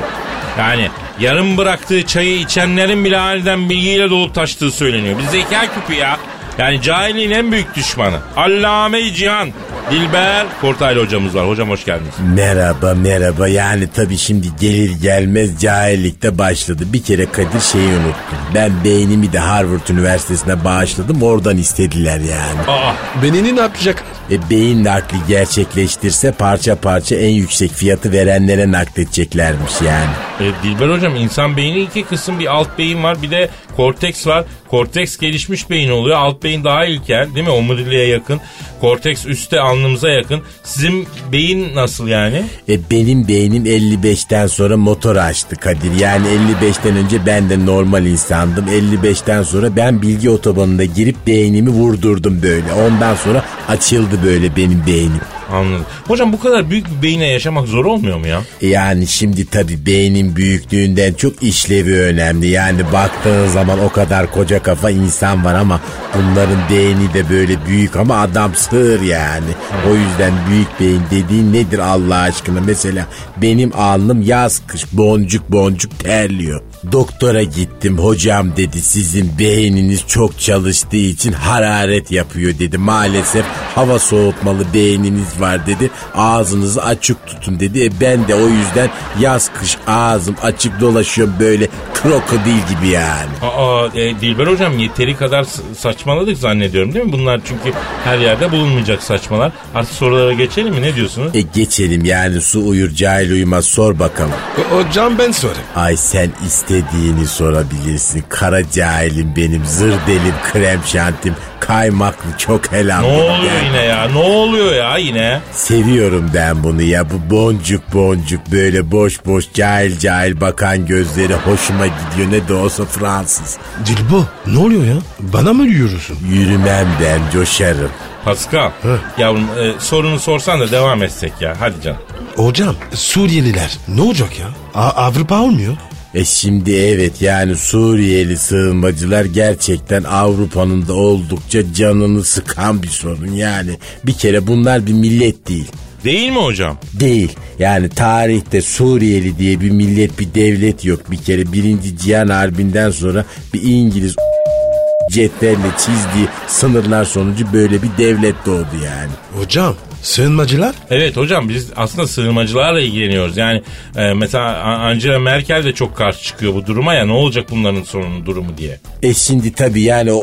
Yani 0.59 0.89
yarım 1.19 1.57
bıraktığı 1.57 2.05
çayı 2.05 2.39
içenlerin 2.39 3.05
bile 3.05 3.17
aniden 3.17 3.69
bilgiyle 3.69 4.09
dolup 4.09 4.35
taştığı 4.35 4.71
söyleniyor. 4.71 5.17
Bir 5.19 5.23
zeka 5.23 5.61
küpü 5.61 5.93
ya. 5.93 6.17
Yani 6.57 6.81
cahilliğin 6.81 7.31
en 7.31 7.51
büyük 7.51 7.75
düşmanı. 7.75 8.19
Allame-i 8.35 9.13
Cihan. 9.13 9.49
Dilber 9.91 10.45
Kortaylı 10.61 11.01
hocamız 11.01 11.35
var. 11.35 11.47
Hocam 11.49 11.69
hoş 11.69 11.85
geldiniz. 11.85 12.13
Merhaba 12.35 12.93
merhaba 12.93 13.47
yani 13.47 13.87
tabii 13.95 14.17
şimdi 14.17 14.47
gelir 14.59 14.91
gelmez 15.01 15.61
cahillikte 15.61 16.37
başladı. 16.37 16.83
Bir 16.93 17.03
kere 17.03 17.25
Kadir 17.31 17.59
şeyi 17.71 17.87
unuttum. 17.89 18.37
Ben 18.55 18.71
beynimi 18.83 19.33
de 19.33 19.39
Harvard 19.39 19.87
Üniversitesi'ne 19.89 20.63
bağışladım 20.63 21.23
oradan 21.23 21.57
istediler 21.57 22.19
yani. 22.19 22.61
Aa, 22.67 22.93
Benini 23.23 23.55
ne 23.55 23.59
yapacak? 23.61 24.03
E 24.31 24.49
beyin 24.49 24.83
nakli 24.83 25.17
gerçekleştirse 25.27 26.31
parça 26.31 26.75
parça 26.75 27.15
en 27.15 27.29
yüksek 27.29 27.71
fiyatı 27.71 28.11
verenlere 28.11 28.71
nakledeceklermiş 28.71 29.71
yani. 29.85 30.09
e, 30.49 30.63
Dilber 30.63 30.89
hocam 30.89 31.15
insan 31.15 31.57
beyni 31.57 31.79
iki 31.79 32.03
kısım. 32.03 32.39
Bir 32.39 32.55
alt 32.55 32.77
beyin 32.77 33.03
var 33.03 33.21
bir 33.21 33.31
de 33.31 33.49
korteks 33.75 34.27
var. 34.27 34.43
Korteks 34.67 35.17
gelişmiş 35.17 35.69
beyin 35.69 35.91
oluyor. 35.91 36.17
Alt 36.17 36.43
beyin 36.43 36.63
daha 36.63 36.85
ilkel 36.85 37.35
değil 37.35 37.45
mi? 37.47 37.51
Omuriliğe 37.53 38.07
yakın. 38.07 38.41
Korteks 38.81 39.25
üstte 39.25 39.59
alnımıza 39.77 40.09
yakın. 40.09 40.41
Sizin 40.63 41.07
beyin 41.31 41.75
nasıl 41.75 42.07
yani? 42.07 42.43
E 42.69 42.89
benim 42.91 43.27
beynim 43.27 43.65
55'ten 43.65 44.47
sonra 44.47 44.77
motor 44.77 45.15
açtı 45.15 45.55
Kadir. 45.55 45.99
Yani 45.99 46.27
55'ten 46.61 46.95
önce 46.95 47.25
ben 47.25 47.49
de 47.49 47.65
normal 47.65 48.05
insandım. 48.05 48.65
55'ten 48.65 49.43
sonra 49.43 49.75
ben 49.75 50.01
bilgi 50.01 50.29
otobanına 50.29 50.83
girip 50.83 51.27
beynimi 51.27 51.69
vurdurdum 51.69 52.41
böyle. 52.41 52.73
Ondan 52.73 53.15
sonra 53.15 53.45
açıldı 53.67 54.19
böyle 54.25 54.55
benim 54.55 54.83
beynim. 54.87 55.21
Anladım. 55.51 55.85
Hocam 56.07 56.33
bu 56.33 56.39
kadar 56.39 56.69
büyük 56.69 56.87
bir 56.87 57.01
beyine 57.01 57.27
yaşamak 57.27 57.67
zor 57.67 57.85
olmuyor 57.85 58.17
mu 58.17 58.27
ya? 58.27 58.41
Yani 58.61 59.07
şimdi 59.07 59.45
tabii 59.45 59.85
beynin 59.85 60.35
büyüklüğünden 60.35 61.13
çok 61.13 61.43
işlevi 61.43 61.99
önemli. 62.01 62.47
Yani 62.47 62.79
baktığın 62.93 63.47
zaman 63.47 63.79
o 63.79 63.89
kadar 63.89 64.31
koca 64.31 64.63
kafa 64.63 64.89
insan 64.89 65.45
var 65.45 65.55
ama 65.55 65.81
bunların 66.15 66.59
beyni 66.71 67.13
de 67.13 67.29
böyle 67.29 67.65
büyük 67.65 67.95
ama 67.95 68.17
adam 68.17 68.55
sığır 68.55 69.01
yani. 69.01 69.51
O 69.89 69.95
yüzden 69.95 70.33
büyük 70.49 70.79
beyin 70.79 71.01
dediğin 71.11 71.53
nedir 71.53 71.79
Allah 71.79 72.17
aşkına? 72.17 72.61
Mesela 72.61 73.05
benim 73.37 73.71
alnım 73.75 74.21
yaz 74.21 74.61
kış 74.67 74.85
boncuk 74.93 75.51
boncuk 75.51 75.99
terliyor. 75.99 76.61
Doktora 76.91 77.43
gittim 77.43 77.97
hocam 77.97 78.55
dedi 78.57 78.81
sizin 78.81 79.39
beyniniz 79.39 80.07
çok 80.07 80.39
çalıştığı 80.39 80.95
için 80.97 81.31
hararet 81.31 82.11
yapıyor 82.11 82.59
dedi. 82.59 82.77
Maalesef 82.77 83.45
hava 83.75 83.99
soğutmalı 83.99 84.73
beyniniz 84.73 85.39
var 85.41 85.67
dedi. 85.67 85.89
Ağzınızı 86.15 86.83
açık 86.83 87.27
tutun 87.27 87.59
dedi. 87.59 87.83
E 87.85 87.89
ben 88.01 88.27
de 88.27 88.35
o 88.35 88.47
yüzden 88.47 88.89
yaz 89.19 89.51
kış 89.59 89.77
ağzım 89.87 90.35
açık 90.43 90.81
dolaşıyorum 90.81 91.33
böyle 91.39 91.67
krokodil 91.93 92.75
gibi 92.75 92.87
yani. 92.93 93.29
Aa, 93.41 93.87
e, 93.95 94.19
Dilber 94.21 94.47
hocam 94.47 94.79
yeteri 94.79 95.17
kadar 95.17 95.45
saçmaladık 95.77 96.37
zannediyorum 96.37 96.93
değil 96.93 97.05
mi? 97.05 97.11
Bunlar 97.11 97.41
çünkü 97.45 97.77
her 98.03 98.17
yerde 98.17 98.51
bulunmayacak 98.51 99.03
saçmalar. 99.03 99.51
Artık 99.75 99.93
sorulara 99.93 100.33
geçelim 100.33 100.73
mi? 100.73 100.81
Ne 100.81 100.95
diyorsunuz? 100.95 101.35
E 101.35 101.41
geçelim 101.41 102.05
yani 102.05 102.41
su 102.41 102.67
uyur 102.67 102.89
cahil 102.91 103.31
uyumaz 103.31 103.65
sor 103.65 103.99
bakalım. 103.99 104.31
Hocam 104.69 105.17
ben 105.17 105.31
sorayım. 105.31 105.61
Ay 105.75 105.97
sen 105.97 106.31
istediğini 106.77 107.27
sorabilirsin. 107.27 108.23
Kara 108.29 108.71
cahilim 108.71 109.33
benim, 109.35 109.65
zır 109.65 109.93
delim, 110.07 110.33
krem 110.51 110.79
şantim, 110.85 111.35
kaymaklı 111.59 112.29
çok 112.37 112.71
helal. 112.71 113.01
Ne 113.01 113.07
oluyor 113.07 113.33
yani. 113.53 113.65
yine 113.67 113.83
ya? 113.83 114.07
Ne 114.09 114.17
oluyor 114.17 114.75
ya 114.75 114.97
yine? 114.97 115.39
Seviyorum 115.51 116.31
ben 116.35 116.63
bunu 116.63 116.81
ya 116.81 117.05
bu 117.09 117.35
boncuk 117.35 117.93
boncuk 117.93 118.51
böyle 118.51 118.91
boş 118.91 119.25
boş 119.25 119.45
cahil 119.53 119.99
cahil 119.99 120.41
bakan 120.41 120.85
gözleri 120.85 121.33
hoşuma 121.33 121.85
gidiyor 121.87 122.31
ne 122.31 122.47
de 122.47 122.53
olsa 122.53 122.85
Fransız. 122.85 123.57
Dilbo 123.85 124.25
ne 124.47 124.57
oluyor 124.59 124.83
ya? 124.85 124.95
Bana 125.19 125.53
mı 125.53 125.65
yürüyorsun? 125.65 126.17
Yürümem 126.29 126.87
ben 127.01 127.19
coşarım. 127.33 127.91
Pascal. 128.25 128.71
Yavrum 129.17 129.43
e, 129.59 129.73
sorunu 129.79 130.19
sorsan 130.19 130.59
da 130.59 130.71
devam 130.71 131.03
etsek 131.03 131.33
ya. 131.41 131.55
Hadi 131.59 131.81
canım. 131.81 131.97
Hocam 132.35 132.75
Suriyeliler 132.93 133.77
ne 133.87 134.01
olacak 134.01 134.39
ya? 134.39 134.47
A- 134.75 134.89
Avrupa 135.05 135.39
olmuyor. 135.41 135.73
E 136.13 136.25
şimdi 136.25 136.71
evet 136.75 137.21
yani 137.21 137.55
Suriyeli 137.55 138.37
sığınmacılar 138.37 139.25
gerçekten 139.25 140.03
Avrupa'nın 140.03 140.87
da 140.87 140.93
oldukça 140.93 141.73
canını 141.73 142.23
sıkan 142.23 142.83
bir 142.83 142.87
sorun 142.87 143.31
yani. 143.31 143.77
Bir 144.05 144.13
kere 144.13 144.47
bunlar 144.47 144.85
bir 144.85 144.93
millet 144.93 145.47
değil. 145.47 145.71
Değil 146.03 146.29
mi 146.29 146.37
hocam? 146.37 146.77
Değil. 146.93 147.35
Yani 147.59 147.89
tarihte 147.89 148.61
Suriyeli 148.61 149.37
diye 149.37 149.61
bir 149.61 149.71
millet 149.71 150.19
bir 150.19 150.33
devlet 150.33 150.85
yok. 150.85 151.11
Bir 151.11 151.17
kere 151.17 151.53
birinci 151.53 151.97
Cihan 151.97 152.27
Harbi'nden 152.27 152.91
sonra 152.91 153.25
bir 153.53 153.61
İngiliz 153.61 154.15
cetvelle 155.11 155.71
çizdiği 155.77 156.27
sınırlar 156.47 157.05
sonucu 157.05 157.53
böyle 157.53 157.83
bir 157.83 157.89
devlet 157.97 158.35
doğdu 158.45 158.75
yani. 158.85 159.11
Hocam 159.33 159.75
sığınmacılar? 160.01 160.75
Evet 160.89 161.17
hocam 161.17 161.49
biz 161.49 161.67
aslında 161.75 162.07
sığınmacılarla 162.07 162.81
ilgileniyoruz. 162.81 163.37
Yani 163.37 163.61
e, 163.95 164.13
mesela 164.13 164.63
Angela 164.63 165.19
Merkel 165.19 165.63
de 165.63 165.73
çok 165.73 165.97
karşı 165.97 166.23
çıkıyor 166.23 166.53
bu 166.53 166.65
duruma 166.65 166.93
ya 166.93 167.05
ne 167.05 167.11
olacak 167.11 167.45
bunların 167.51 167.83
sorunun 167.83 168.25
durumu 168.25 168.57
diye. 168.57 168.79
E 169.03 169.13
şimdi 169.13 169.53
tabii 169.53 169.81
yani 169.81 170.13
o 170.13 170.21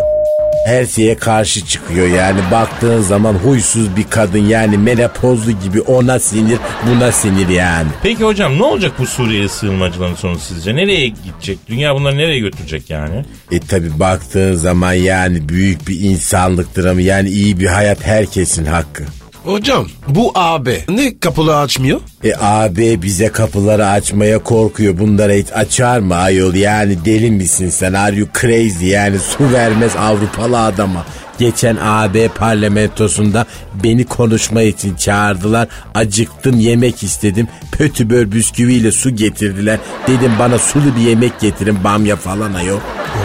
Her 0.66 0.86
şeye 0.86 1.16
karşı 1.16 1.66
çıkıyor 1.66 2.06
yani 2.06 2.40
baktığın 2.50 3.00
zaman 3.00 3.34
huysuz 3.34 3.96
bir 3.96 4.04
kadın 4.10 4.38
yani 4.46 4.78
menopozlu 4.78 5.52
gibi 5.52 5.80
ona 5.80 6.18
sinir 6.18 6.58
buna 6.86 7.12
sinir 7.12 7.48
yani. 7.48 7.88
Peki 8.02 8.24
hocam 8.24 8.58
ne 8.58 8.62
olacak 8.62 8.92
bu 8.98 9.06
Suriye 9.06 9.48
sığınmacıların 9.48 10.14
sonu 10.14 10.38
sizce? 10.38 10.76
Nereye 10.76 11.08
gidecek? 11.08 11.58
Dünya 11.68 11.94
bunları 11.94 12.16
nereye 12.16 12.38
götürecek 12.38 12.90
yani? 12.90 13.24
E 13.52 13.60
tabi 13.60 14.00
baktığın 14.00 14.54
zaman 14.54 14.92
yani 14.92 15.48
büyük 15.48 15.88
bir 15.88 16.00
insanlık 16.00 16.76
dramı 16.76 17.02
yani 17.02 17.28
iyi 17.28 17.60
bir 17.60 17.66
hayat 17.66 18.06
herkesin 18.06 18.64
hakkı. 18.64 19.04
Hocam 19.44 19.86
bu 20.08 20.32
AB 20.34 20.78
ne 20.88 21.18
kapıları 21.18 21.56
açmıyor? 21.56 22.00
E 22.24 22.32
AB 22.40 23.02
bize 23.02 23.28
kapıları 23.28 23.86
açmaya 23.86 24.38
korkuyor. 24.38 24.98
Bunlara 24.98 25.32
hiç 25.32 25.52
açar 25.52 25.98
mı 25.98 26.14
ayol? 26.14 26.54
Yani 26.54 27.04
deli 27.04 27.30
misin 27.30 27.68
sen? 27.68 27.92
Are 27.92 28.16
you 28.16 28.28
crazy? 28.40 28.86
Yani 28.86 29.18
su 29.18 29.52
vermez 29.52 29.96
Avrupalı 29.96 30.60
adama. 30.60 31.06
Geçen 31.38 31.76
AB 31.82 32.28
parlamentosunda 32.28 33.46
beni 33.84 34.04
konuşma 34.04 34.62
için 34.62 34.94
çağırdılar. 34.94 35.68
Acıktım 35.94 36.60
yemek 36.60 37.02
istedim. 37.02 37.48
Pötübör 37.72 38.32
bisküviyle 38.32 38.92
su 38.92 39.10
getirdiler. 39.16 39.78
Dedim 40.08 40.32
bana 40.38 40.58
sulu 40.58 40.96
bir 40.96 41.00
yemek 41.00 41.40
getirin 41.40 41.84
bamya 41.84 42.16
falan 42.16 42.54
ayol. 42.54 42.78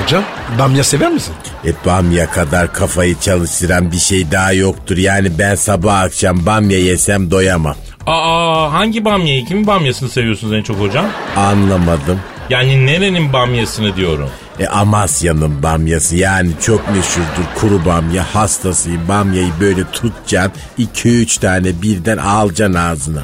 Hocam 0.03 0.23
bamya 0.59 0.83
sever 0.83 1.11
misin? 1.11 1.33
E 1.65 1.71
bamya 1.85 2.31
kadar 2.31 2.73
kafayı 2.73 3.19
çalıştıran 3.19 3.91
bir 3.91 3.97
şey 3.97 4.31
daha 4.31 4.53
yoktur. 4.53 4.97
Yani 4.97 5.39
ben 5.39 5.55
sabah 5.55 5.99
akşam 5.99 6.45
bamya 6.45 6.79
yesem 6.79 7.31
doyamam. 7.31 7.75
Aa 8.07 8.73
hangi 8.73 9.05
bamyayı? 9.05 9.45
Kimin 9.45 9.67
bamyasını 9.67 10.09
seviyorsunuz 10.09 10.53
en 10.53 10.61
çok 10.63 10.79
hocam? 10.79 11.05
Anlamadım. 11.37 12.19
Yani 12.49 12.85
nerenin 12.85 13.33
bamyasını 13.33 13.95
diyorum. 13.95 14.29
E 14.59 14.67
Amasya'nın 14.67 15.63
bamyası 15.63 16.15
yani 16.15 16.51
çok 16.61 16.87
meşhurdur 16.89 17.49
kuru 17.55 17.85
bamya 17.85 18.35
hastasıyım 18.35 19.07
bamyayı 19.07 19.51
böyle 19.61 19.91
tutacaksın 19.91 20.61
2-3 20.79 21.39
tane 21.39 21.81
birden 21.81 22.17
alacaksın 22.17 22.73
ağzına. 22.73 23.23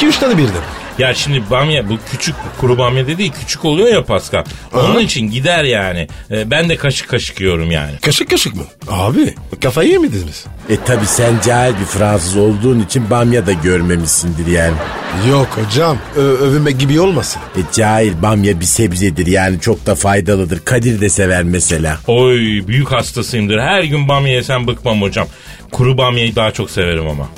2-3 0.00 0.20
tane 0.20 0.38
birden. 0.38 0.85
Ya 0.98 1.14
şimdi 1.14 1.42
bamya 1.50 1.88
bu 1.88 1.98
küçük 2.10 2.34
kuru 2.60 2.78
bamya 2.78 3.06
dediği 3.06 3.30
küçük 3.30 3.64
oluyor 3.64 3.88
ya 3.88 4.04
Pascal. 4.04 4.44
Onun 4.74 4.98
için 5.00 5.30
gider 5.30 5.64
yani. 5.64 6.08
Ee, 6.30 6.50
ben 6.50 6.68
de 6.68 6.76
kaşık 6.76 7.08
kaşık 7.08 7.40
yiyorum 7.40 7.70
yani. 7.70 7.92
Kaşık 8.02 8.30
kaşık 8.30 8.54
mı? 8.56 8.62
Abi 8.90 9.34
kafayı 9.62 9.90
yemediniz. 9.90 10.44
E 10.68 10.76
tabi 10.76 11.06
sen 11.06 11.34
cahil 11.46 11.72
bir 11.80 11.84
Fransız 11.84 12.36
olduğun 12.36 12.80
için 12.80 13.10
bamya 13.10 13.46
da 13.46 13.52
görmemişsindir 13.52 14.46
yani. 14.46 14.74
Yok 15.30 15.48
hocam 15.64 15.98
ö- 16.16 16.20
övünmek 16.38 16.78
gibi 16.80 17.00
olmasın. 17.00 17.42
E 17.56 17.60
cahil 17.72 18.12
bamya 18.22 18.60
bir 18.60 18.64
sebzedir 18.64 19.26
yani 19.26 19.60
çok 19.60 19.86
da 19.86 19.94
faydalıdır. 19.94 20.60
Kadir 20.64 21.00
de 21.00 21.08
sever 21.08 21.42
mesela. 21.42 21.98
Oy 22.06 22.38
büyük 22.66 22.92
hastasıyımdır. 22.92 23.58
Her 23.58 23.82
gün 23.82 24.08
bamya 24.08 24.32
yesem 24.32 24.66
bıkmam 24.66 25.02
hocam. 25.02 25.26
Kuru 25.72 25.98
bamyayı 25.98 26.36
daha 26.36 26.50
çok 26.52 26.70
severim 26.70 27.06
ama. 27.08 27.28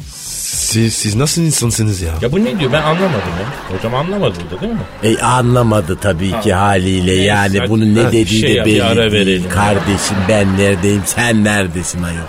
Siz, 0.69 0.95
siz 0.95 1.17
nasıl 1.17 1.43
insansınız 1.43 2.01
ya? 2.01 2.13
Ya 2.21 2.33
bu 2.33 2.45
ne 2.45 2.61
diyor 2.61 2.73
ben 2.73 2.83
anlamadım 2.83 3.13
ya. 3.41 3.77
Hocam 3.77 3.95
anlamadı 3.95 4.39
da 4.51 4.61
değil 4.61 4.73
mi? 4.73 4.79
E 5.03 5.19
anlamadı 5.23 5.97
tabii 5.97 6.41
ki 6.41 6.55
haliyle 6.55 7.11
Neyse, 7.11 7.23
yani 7.23 7.59
hadi. 7.59 7.71
bunun 7.71 7.95
ne 7.95 8.01
Ha, 8.03 8.13
bir 8.13 8.19
dediği 8.19 8.41
şey 8.41 8.49
de 8.51 8.53
yap, 8.55 8.67
bir 8.67 8.73
belli 8.75 8.85
ara 8.85 8.97
değil. 8.97 9.13
verelim. 9.13 9.51
Kardeşim 9.51 10.17
ben 10.29 10.59
neredeyim 10.59 11.03
sen 11.07 11.45
neredesin 11.45 12.03
ayol? 12.03 12.27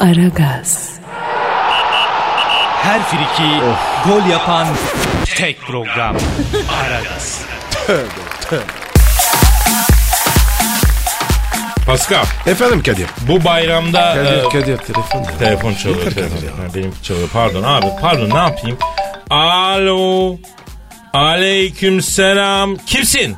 Aragaz, 0.00 0.90
Her 2.82 3.02
friki 3.02 3.50
gol 4.08 4.30
yapan 4.30 4.66
tek 5.36 5.60
program. 5.60 6.16
Aragaz. 6.84 7.40
Pascal 11.86 12.24
Efendim 12.46 12.82
Kadir. 12.82 13.06
bu 13.28 13.44
bayramda... 13.44 14.14
Kadir, 14.14 14.32
e, 14.32 14.42
Kadir 14.48 14.76
telefon. 14.76 15.24
Telefon 15.38 15.74
çalıyor. 15.74 15.98
Yeter 15.98 16.14
telefon. 16.14 16.36
Kadir 16.36 16.46
ya. 16.46 16.52
Ha, 16.52 16.74
benimki 16.74 17.02
çalıyor. 17.02 17.28
Pardon 17.32 17.62
abi. 17.62 17.86
Pardon 18.00 18.30
ne 18.30 18.38
yapayım? 18.38 18.78
Alo. 19.30 20.36
Aleyküm 21.12 22.02
selam. 22.02 22.76
Kimsin? 22.76 23.36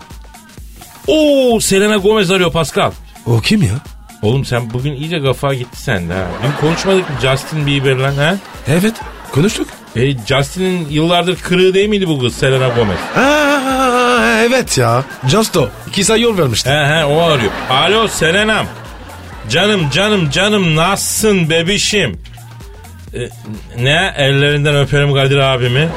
Oo 1.06 1.60
Selena 1.60 1.96
Gomez 1.96 2.30
arıyor 2.30 2.52
Pascal. 2.52 2.90
O 3.26 3.40
kim 3.40 3.62
ya? 3.62 3.74
Oğlum 4.22 4.44
sen 4.44 4.70
bugün 4.72 4.92
iyice 4.92 5.22
kafa 5.22 5.54
gitti 5.54 5.80
sende 5.82 6.14
ha. 6.14 6.26
Dün 6.42 6.66
konuşmadık 6.66 7.10
mı 7.10 7.16
Justin 7.22 7.66
Bieber'la 7.66 8.16
ha? 8.16 8.36
Evet 8.68 8.94
konuştuk. 9.32 9.68
E, 9.96 10.12
Justin'in 10.26 10.86
yıllardır 10.90 11.36
kırığı 11.36 11.74
değil 11.74 11.88
miydi 11.88 12.08
bu 12.08 12.18
kız 12.20 12.34
Selena 12.36 12.68
Gomez? 12.68 12.98
Aa, 14.16 14.42
evet 14.42 14.78
ya. 14.78 15.02
Justo. 15.28 15.68
Kısa 15.94 16.16
yol 16.16 16.38
vermişti. 16.38 16.70
He 16.70 16.86
he 16.86 17.04
o 17.04 17.20
arıyor. 17.22 17.50
Alo 17.70 18.08
Selena'm. 18.08 18.66
Canım 19.50 19.90
canım 19.90 20.30
canım 20.30 20.76
nasılsın 20.76 21.50
bebişim? 21.50 22.18
E, 23.14 23.18
ne 23.82 24.14
ellerinden 24.16 24.76
öperim 24.76 25.14
Kadir 25.14 25.36
abimi. 25.38 25.88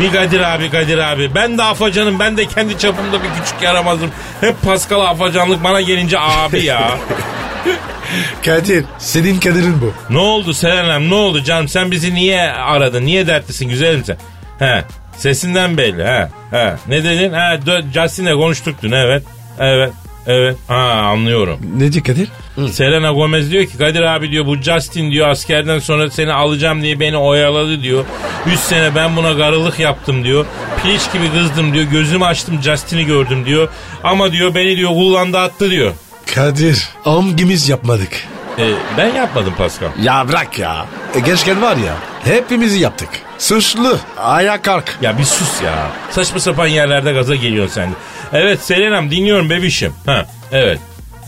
Bir 0.00 0.12
Kadir 0.12 0.40
abi 0.40 0.70
Kadir 0.70 0.98
abi. 0.98 1.34
Ben 1.34 1.58
de 1.58 1.62
afacanım 1.62 2.18
ben 2.18 2.36
de 2.36 2.46
kendi 2.46 2.78
çapımda 2.78 3.22
bir 3.22 3.28
küçük 3.42 3.62
yaramazım. 3.62 4.10
Hep 4.40 4.62
Pascal 4.62 5.00
afacanlık 5.00 5.64
bana 5.64 5.80
gelince 5.80 6.18
abi 6.20 6.64
ya. 6.64 6.90
Kadir. 8.44 8.84
Senin 8.98 9.40
Kadir'in 9.40 9.80
bu. 9.80 9.92
ne 10.10 10.18
oldu 10.18 10.54
Selena'm 10.54 11.10
ne 11.10 11.14
oldu 11.14 11.42
canım 11.44 11.68
sen 11.68 11.90
bizi 11.90 12.14
niye 12.14 12.52
aradın? 12.52 13.06
Niye 13.06 13.26
dertlisin 13.26 13.68
güzelim 13.68 14.04
sen? 14.04 14.16
He 14.58 14.84
sesinden 15.20 15.76
belli 15.76 16.04
he. 16.04 16.28
He 16.50 16.72
ne 16.88 17.04
dedin? 17.04 17.32
Dö- 17.66 17.92
Justin'le 17.92 18.32
konuştuk 18.40 18.74
dün 18.82 18.92
evet. 18.92 19.22
Evet. 19.58 19.92
Evet. 20.26 20.56
Ha 20.68 20.74
anlıyorum. 20.84 21.58
Ne 21.76 21.92
diyor 21.92 22.04
Kadir? 22.04 22.28
Selena 22.72 23.12
Gomez 23.12 23.50
diyor 23.50 23.64
ki 23.66 23.78
Kadir 23.78 24.02
abi 24.02 24.30
diyor 24.30 24.46
bu 24.46 24.56
Justin 24.56 25.10
diyor 25.10 25.28
askerden 25.28 25.78
sonra 25.78 26.10
seni 26.10 26.32
alacağım 26.32 26.82
diye 26.82 27.00
beni 27.00 27.16
oyaladı 27.16 27.82
diyor. 27.82 28.04
3 28.46 28.58
sene 28.58 28.94
ben 28.94 29.16
buna 29.16 29.32
garılık 29.32 29.78
yaptım 29.80 30.24
diyor. 30.24 30.46
Piliç 30.82 31.12
gibi 31.12 31.32
kızdım 31.32 31.74
diyor. 31.74 31.84
Gözümü 31.84 32.24
açtım 32.24 32.62
Justin'i 32.62 33.04
gördüm 33.06 33.46
diyor. 33.46 33.68
Ama 34.04 34.32
diyor 34.32 34.54
beni 34.54 34.76
diyor 34.76 34.90
kullandı 34.90 35.38
attı 35.38 35.70
diyor. 35.70 35.92
Kadir. 36.34 36.88
Amgimiz 37.04 37.68
yapmadık. 37.68 38.12
E, 38.58 38.64
ben 38.98 39.14
yapmadım 39.14 39.54
Pascal. 39.58 39.88
Ya 40.02 40.28
bırak 40.28 40.58
ya. 40.58 40.86
E, 41.14 41.20
gençken 41.20 41.62
var 41.62 41.76
ya. 41.76 41.94
Hepimizi 42.24 42.78
yaptık. 42.78 43.08
Suçlu. 43.40 43.98
Ayağa 44.18 44.62
kalk. 44.62 44.98
Ya 45.02 45.18
bir 45.18 45.24
sus 45.24 45.62
ya. 45.62 45.90
Saçma 46.10 46.40
sapan 46.40 46.66
yerlerde 46.66 47.12
gaza 47.12 47.34
geliyorsun 47.34 47.74
sen 47.74 47.90
de. 47.90 47.94
Evet 48.32 48.62
Selena'm 48.62 49.10
dinliyorum 49.10 49.50
bebişim. 49.50 49.92
Ha 50.06 50.26
evet. 50.52 50.78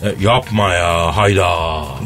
E, 0.03 0.23
yapma 0.23 0.73
ya 0.73 1.17
hayda. 1.17 1.49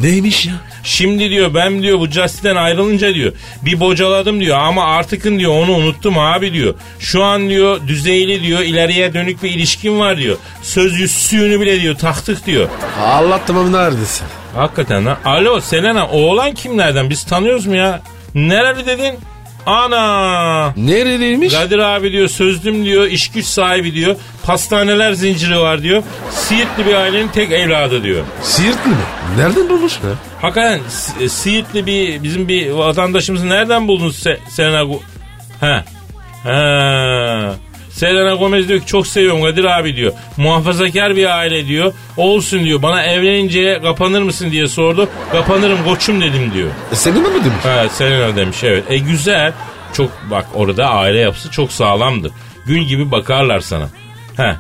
Neymiş 0.02 0.46
ya? 0.46 0.54
Şimdi 0.84 1.30
diyor 1.30 1.54
ben 1.54 1.82
diyor 1.82 2.00
bu 2.00 2.08
Justin'den 2.08 2.56
ayrılınca 2.56 3.14
diyor 3.14 3.34
bir 3.62 3.80
bocaladım 3.80 4.40
diyor 4.40 4.58
ama 4.58 4.84
artıkın 4.86 5.40
diyor 5.40 5.52
onu 5.52 5.72
unuttum 5.72 6.20
abi 6.20 6.54
diyor. 6.54 6.74
Şu 7.00 7.24
an 7.24 7.50
diyor 7.50 7.88
düzeyli 7.88 8.44
diyor 8.44 8.60
ileriye 8.60 9.14
dönük 9.14 9.44
bir 9.44 9.52
ilişkim 9.52 10.00
var 10.00 10.18
diyor. 10.18 10.38
Söz 10.62 11.00
yüzsüğünü 11.00 11.62
bile 11.62 11.82
diyor 11.82 11.96
taktık 11.96 12.46
diyor. 12.46 12.70
Allah 13.02 13.40
tamam 13.48 13.74
neredesin? 13.74 14.28
Hakikaten 14.56 15.06
ha. 15.06 15.18
Alo 15.26 15.62
Selena 15.62 16.08
oğlan 16.08 16.54
kimlerden 16.54 17.10
biz 17.10 17.24
tanıyoruz 17.24 17.66
mu 17.66 17.76
ya? 17.76 18.02
Nereli 18.36 18.86
dedin? 18.86 19.20
Ana. 19.68 20.74
Nereliymiş? 20.78 21.54
Kadir 21.54 21.80
abi 21.80 22.12
diyor 22.12 22.28
sözlüm 22.28 22.86
diyor 22.86 23.06
iş 23.06 23.32
güç 23.32 23.46
sahibi 23.46 23.94
diyor. 23.94 24.16
Pastaneler 24.44 25.14
zinciri 25.14 25.60
var 25.60 25.84
diyor. 25.84 26.04
Siirtli 26.32 26.86
bir 26.86 26.94
ailenin 26.96 27.28
tek 27.28 27.52
evladı 27.52 28.04
diyor. 28.04 28.24
Siirtli 28.42 28.90
mi? 28.90 28.96
Nereden 29.38 29.70
bulmuş 29.70 29.94
be? 30.04 30.08
Hakikaten 30.42 30.80
Si- 30.90 31.30
Siirtli 31.30 31.86
bir 31.86 32.24
bizim 32.24 32.48
bir 32.48 32.72
vatandaşımızı 32.72 33.50
nereden 33.50 33.88
buldun 33.88 34.10
Se- 34.10 34.38
Selena 34.50 34.86
He. 35.60 35.84
He. 36.44 37.52
Selena 37.98 38.36
Gomez 38.36 38.68
diyor 38.70 38.80
ki 38.80 38.86
çok 38.86 39.08
seviyorum 39.08 39.42
Kadir 39.44 39.64
abi 39.64 39.96
diyor. 39.96 40.14
Muhafazakar 40.38 41.16
bir 41.16 41.38
aile 41.38 41.68
diyor. 41.68 41.94
Olsun 42.18 42.64
diyor. 42.64 42.82
Bana 42.82 43.04
evlenince 43.04 43.80
kapanır 43.82 44.22
mısın 44.22 44.52
diye 44.52 44.68
sordu. 44.68 45.10
Kapanırım 45.32 45.84
koçum 45.86 46.22
dedim 46.22 46.52
diyor. 46.54 46.70
E, 46.92 46.96
senin 46.96 47.22
mi 47.22 47.46
demiş? 47.46 47.66
Ha 47.66 47.90
Selena 47.90 48.36
demiş 48.36 48.64
evet. 48.64 48.84
E 48.90 48.98
güzel. 48.98 49.54
Çok 49.94 50.12
bak 50.32 50.46
orada 50.54 50.90
aile 50.90 51.20
yapısı 51.20 51.52
çok 51.52 51.72
sağlamdır. 51.72 52.32
Gül 52.66 52.82
gibi 52.82 53.12
bakarlar 53.12 53.60
sana. 53.60 53.90
He. 54.38 54.56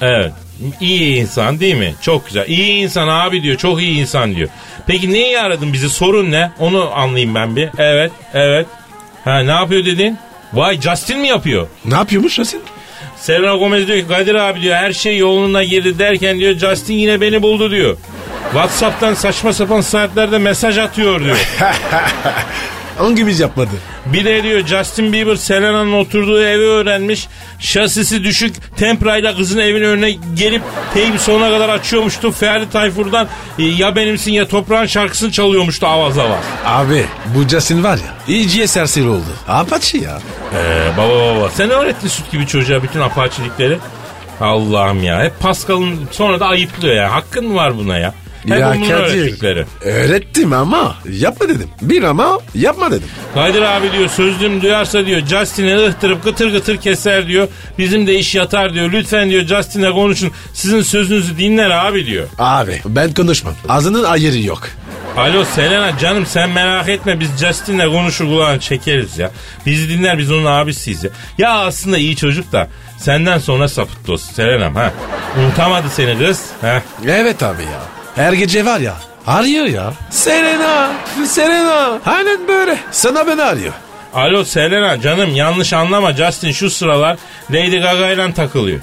Evet. 0.00 0.32
İyi 0.80 1.16
insan 1.20 1.60
değil 1.60 1.74
mi? 1.76 1.94
Çok 2.02 2.26
güzel. 2.26 2.48
İyi 2.48 2.82
insan 2.82 3.08
abi 3.08 3.42
diyor. 3.42 3.56
Çok 3.56 3.82
iyi 3.82 4.00
insan 4.00 4.34
diyor. 4.36 4.48
Peki 4.86 5.12
neyi 5.12 5.40
aradın 5.40 5.72
bizi? 5.72 5.90
Sorun 5.90 6.30
ne? 6.30 6.50
Onu 6.58 6.90
anlayayım 6.94 7.34
ben 7.34 7.56
bir. 7.56 7.68
Evet. 7.78 8.12
Evet. 8.34 8.66
Ha 9.24 9.38
ne 9.38 9.50
yapıyor 9.52 9.84
dedin? 9.84 10.18
Vay 10.54 10.80
Justin 10.80 11.18
mi 11.18 11.28
yapıyor? 11.28 11.66
Ne 11.84 11.94
yapıyormuş 11.94 12.38
Yasin? 12.38 12.62
Selena 13.16 13.54
Gomez 13.56 13.86
diyor 13.88 13.98
ki 13.98 14.08
Kadir 14.08 14.34
abi 14.34 14.62
diyor 14.62 14.76
her 14.76 14.92
şey 14.92 15.18
yoluna 15.18 15.64
girdi 15.64 15.98
derken 15.98 16.38
diyor 16.38 16.54
Justin 16.54 16.94
yine 16.94 17.20
beni 17.20 17.42
buldu 17.42 17.70
diyor. 17.70 17.96
Whatsapp'tan 18.52 19.14
saçma 19.14 19.52
sapan 19.52 19.80
saatlerde 19.80 20.38
mesaj 20.38 20.78
atıyor 20.78 21.24
diyor. 21.24 21.36
Hangimiz 22.98 23.40
yapmadı? 23.40 23.70
Bir 24.06 24.24
de 24.24 24.42
diyor 24.42 24.66
Justin 24.66 25.12
Bieber 25.12 25.36
Selena'nın 25.36 25.92
oturduğu 25.92 26.42
evi 26.42 26.62
öğrenmiş. 26.62 27.28
Şasisi 27.58 28.24
düşük 28.24 28.76
temprayla 28.76 29.36
kızın 29.36 29.58
evinin 29.58 29.84
önüne 29.84 30.10
gelip 30.34 30.62
teybi 30.94 31.18
sonuna 31.18 31.50
kadar 31.50 31.68
açıyormuştu. 31.68 32.32
Ferdi 32.32 32.70
Tayfur'dan 32.70 33.28
e, 33.58 33.62
ya 33.62 33.96
benimsin 33.96 34.32
ya 34.32 34.48
toprağın 34.48 34.86
şarkısını 34.86 35.32
çalıyormuştu 35.32 35.86
avaz 35.86 36.18
avaz. 36.18 36.44
Abi 36.66 37.06
bu 37.34 37.48
Justin 37.48 37.84
var 37.84 37.96
ya 37.96 38.14
iyice 38.28 38.66
serseri 38.66 39.08
oldu. 39.08 39.24
Apache 39.48 39.98
ya. 39.98 40.18
Ee, 40.54 40.90
baba 40.96 41.36
baba 41.36 41.50
sen 41.50 41.70
öğrettin 41.70 42.08
süt 42.08 42.30
gibi 42.32 42.46
çocuğa 42.46 42.82
bütün 42.82 43.00
apaçilikleri. 43.00 43.78
Allah'ım 44.40 45.02
ya 45.04 45.22
hep 45.24 45.40
Pascal'ın 45.40 46.08
sonra 46.10 46.40
da 46.40 46.46
ayıplıyor 46.46 46.94
ya. 46.94 47.14
Hakkın 47.14 47.54
var 47.54 47.78
buna 47.78 47.98
ya? 47.98 48.14
Hep 48.48 48.60
ya 48.60 48.74
bunun 48.74 48.90
öğrettikleri. 48.90 49.64
öğrettim 49.80 50.52
ama 50.52 50.96
yapma 51.10 51.48
dedim. 51.48 51.68
Bir 51.82 52.02
ama 52.02 52.38
yapma 52.54 52.90
dedim. 52.90 53.08
Kadir 53.34 53.62
abi 53.62 53.92
diyor 53.92 54.08
sözlüm 54.08 54.62
duyarsa 54.62 55.06
diyor 55.06 55.20
Justin'e 55.26 55.86
ıhtırıp 55.86 56.24
gıtır 56.24 56.52
gıtır 56.52 56.76
keser 56.76 57.26
diyor. 57.28 57.48
Bizim 57.78 58.06
de 58.06 58.14
iş 58.18 58.34
yatar 58.34 58.74
diyor. 58.74 58.92
Lütfen 58.92 59.30
diyor 59.30 59.44
Justin'le 59.46 59.92
konuşun. 59.92 60.30
Sizin 60.52 60.82
sözünüzü 60.82 61.38
dinler 61.38 61.70
abi 61.70 62.06
diyor. 62.06 62.26
Abi 62.38 62.80
ben 62.84 63.14
konuşmam. 63.14 63.54
Ağzının 63.68 64.04
ayırı 64.04 64.38
yok. 64.38 64.62
Alo 65.16 65.44
Selena 65.44 65.98
canım 65.98 66.26
sen 66.26 66.50
merak 66.50 66.88
etme 66.88 67.20
biz 67.20 67.28
Justin'le 67.40 67.90
konuşur 67.92 68.24
kulağını 68.24 68.60
çekeriz 68.60 69.18
ya. 69.18 69.30
Bizi 69.66 69.88
dinler 69.88 70.18
biz 70.18 70.32
onun 70.32 70.44
abisiyiz 70.44 71.04
ya. 71.04 71.10
Ya 71.38 71.50
aslında 71.52 71.98
iyi 71.98 72.16
çocuk 72.16 72.52
da 72.52 72.68
senden 72.98 73.38
sonra 73.38 73.68
sapıttı 73.68 74.12
o 74.12 74.16
Selena'm 74.16 74.74
ha. 74.74 74.92
Unutamadı 75.38 75.88
seni 75.88 76.18
kız. 76.18 76.42
Ha. 76.60 76.82
Evet 77.08 77.42
abi 77.42 77.62
ya. 77.62 77.80
Her 78.16 78.32
gece 78.32 78.64
var 78.64 78.80
ya 78.80 78.94
arıyor 79.26 79.64
ya. 79.64 79.92
Serena, 80.10 80.92
Serena. 81.26 81.98
Aynen 82.06 82.48
böyle. 82.48 82.78
Sana 82.90 83.26
beni 83.26 83.42
arıyor. 83.42 83.72
Alo 84.14 84.44
Selena 84.44 85.00
canım 85.00 85.34
yanlış 85.34 85.72
anlama 85.72 86.12
Justin 86.12 86.52
şu 86.52 86.70
sıralar 86.70 87.16
Lady 87.50 87.78
Gaga 87.78 88.10
ile 88.10 88.32
takılıyor. 88.32 88.80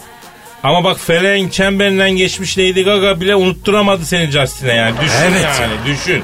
Ama 0.63 0.83
bak 0.83 0.99
feleğin 0.99 1.49
çemberinden 1.49 2.11
geçmiş 2.11 2.57
Lady 2.57 2.83
Gaga 2.83 3.21
bile 3.21 3.35
unutturamadı 3.35 4.05
seni 4.05 4.31
Justin'e 4.31 4.73
yani. 4.73 4.95
Düşün 5.01 5.13
Evet 5.31 5.45
yani 5.61 5.73
düşün. 5.85 6.23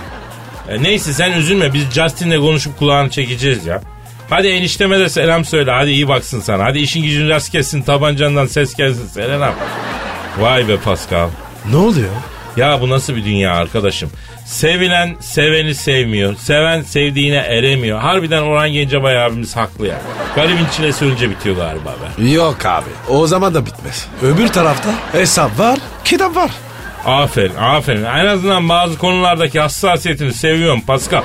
E, 0.70 0.84
neyse 0.84 1.14
sen 1.14 1.32
üzülme 1.32 1.74
biz 1.74 1.92
Justin'le 1.92 2.40
konuşup 2.40 2.80
kulağını 2.80 3.10
çekeceğiz 3.10 3.66
ya. 3.66 3.82
Hadi 4.30 4.48
enişteme 4.48 5.00
de 5.00 5.10
selam 5.10 5.46
söyle. 5.46 5.72
Hadi 5.72 5.90
iyi 5.90 6.08
baksın 6.08 6.42
sana. 6.42 6.66
Hadi 6.66 6.80
işin 6.80 7.04
gücün 7.04 7.30
rast 7.30 7.52
kessin. 7.52 7.82
Tabancandan 7.82 8.46
ses 8.46 8.76
gelsin 8.76 9.08
Selena. 9.08 9.54
Vay 10.40 10.68
be 10.68 10.78
Pascal. 10.78 11.30
Ne 11.72 11.78
oluyor? 11.78 12.10
Ya 12.58 12.82
bu 12.82 12.90
nasıl 12.90 13.16
bir 13.16 13.26
dünya 13.26 13.54
arkadaşım? 13.54 14.10
Sevilen 14.46 15.16
seveni 15.20 15.76
sevmiyor. 15.76 16.36
Seven 16.36 16.82
sevdiğine 16.82 17.38
eremiyor. 17.38 18.00
Harbiden 18.00 18.42
Orhan 18.42 18.70
Gencebay 18.74 19.26
abimiz 19.26 19.56
haklı 19.56 19.88
ya. 19.88 20.02
Garibin 20.36 20.66
çilesi 20.76 21.06
önce 21.06 21.30
bitiyor 21.30 21.56
galiba 21.56 21.96
be. 22.20 22.30
Yok 22.30 22.66
abi. 22.66 22.90
O 23.10 23.28
zaman 23.28 23.54
da 23.54 23.66
bitmez. 23.66 24.08
Öbür 24.24 24.48
tarafta 24.48 24.90
hesap 25.12 25.60
var, 25.60 25.80
kitap 26.06 26.36
var. 26.36 26.52
Aferin 27.06 27.56
aferin. 27.56 28.04
En 28.04 28.26
azından 28.26 28.70
bazı 28.70 28.98
konulardaki 28.98 29.60
hassasiyetini 29.60 30.34
seviyorum 30.34 30.82
Pascal. 30.82 31.22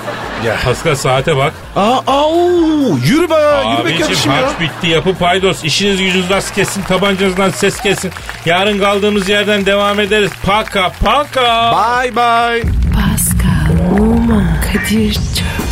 Ya. 0.47 0.57
Pascal 0.65 0.95
saate 0.95 1.37
bak. 1.37 1.53
Aa, 1.77 1.99
oo, 2.07 2.97
yürü 3.05 3.31
be, 3.31 3.35
yürü 3.79 3.85
be 3.85 3.99
kardeşim 4.01 4.33
ya. 4.33 4.49
bitti 4.61 4.87
yapı 4.87 5.15
paydos. 5.15 5.65
İşiniz 5.65 5.99
gücünüz 5.99 6.31
rast 6.31 6.55
kesin 6.55 6.83
tabancanızdan 6.83 7.51
ses 7.51 7.81
kesin. 7.81 8.11
Yarın 8.47 8.79
kaldığımız 8.79 9.29
yerden 9.29 9.67
devam 9.67 10.01
ederiz. 10.01 10.31
Paka 10.47 10.93
paka. 11.05 11.73
Bye 11.73 12.17
bye. 12.17 12.63
Pascal, 12.95 13.99
Oman, 14.01 14.47
Kadir 14.73 15.13
çok 15.15 15.72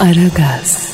Aragaz. 0.00 0.93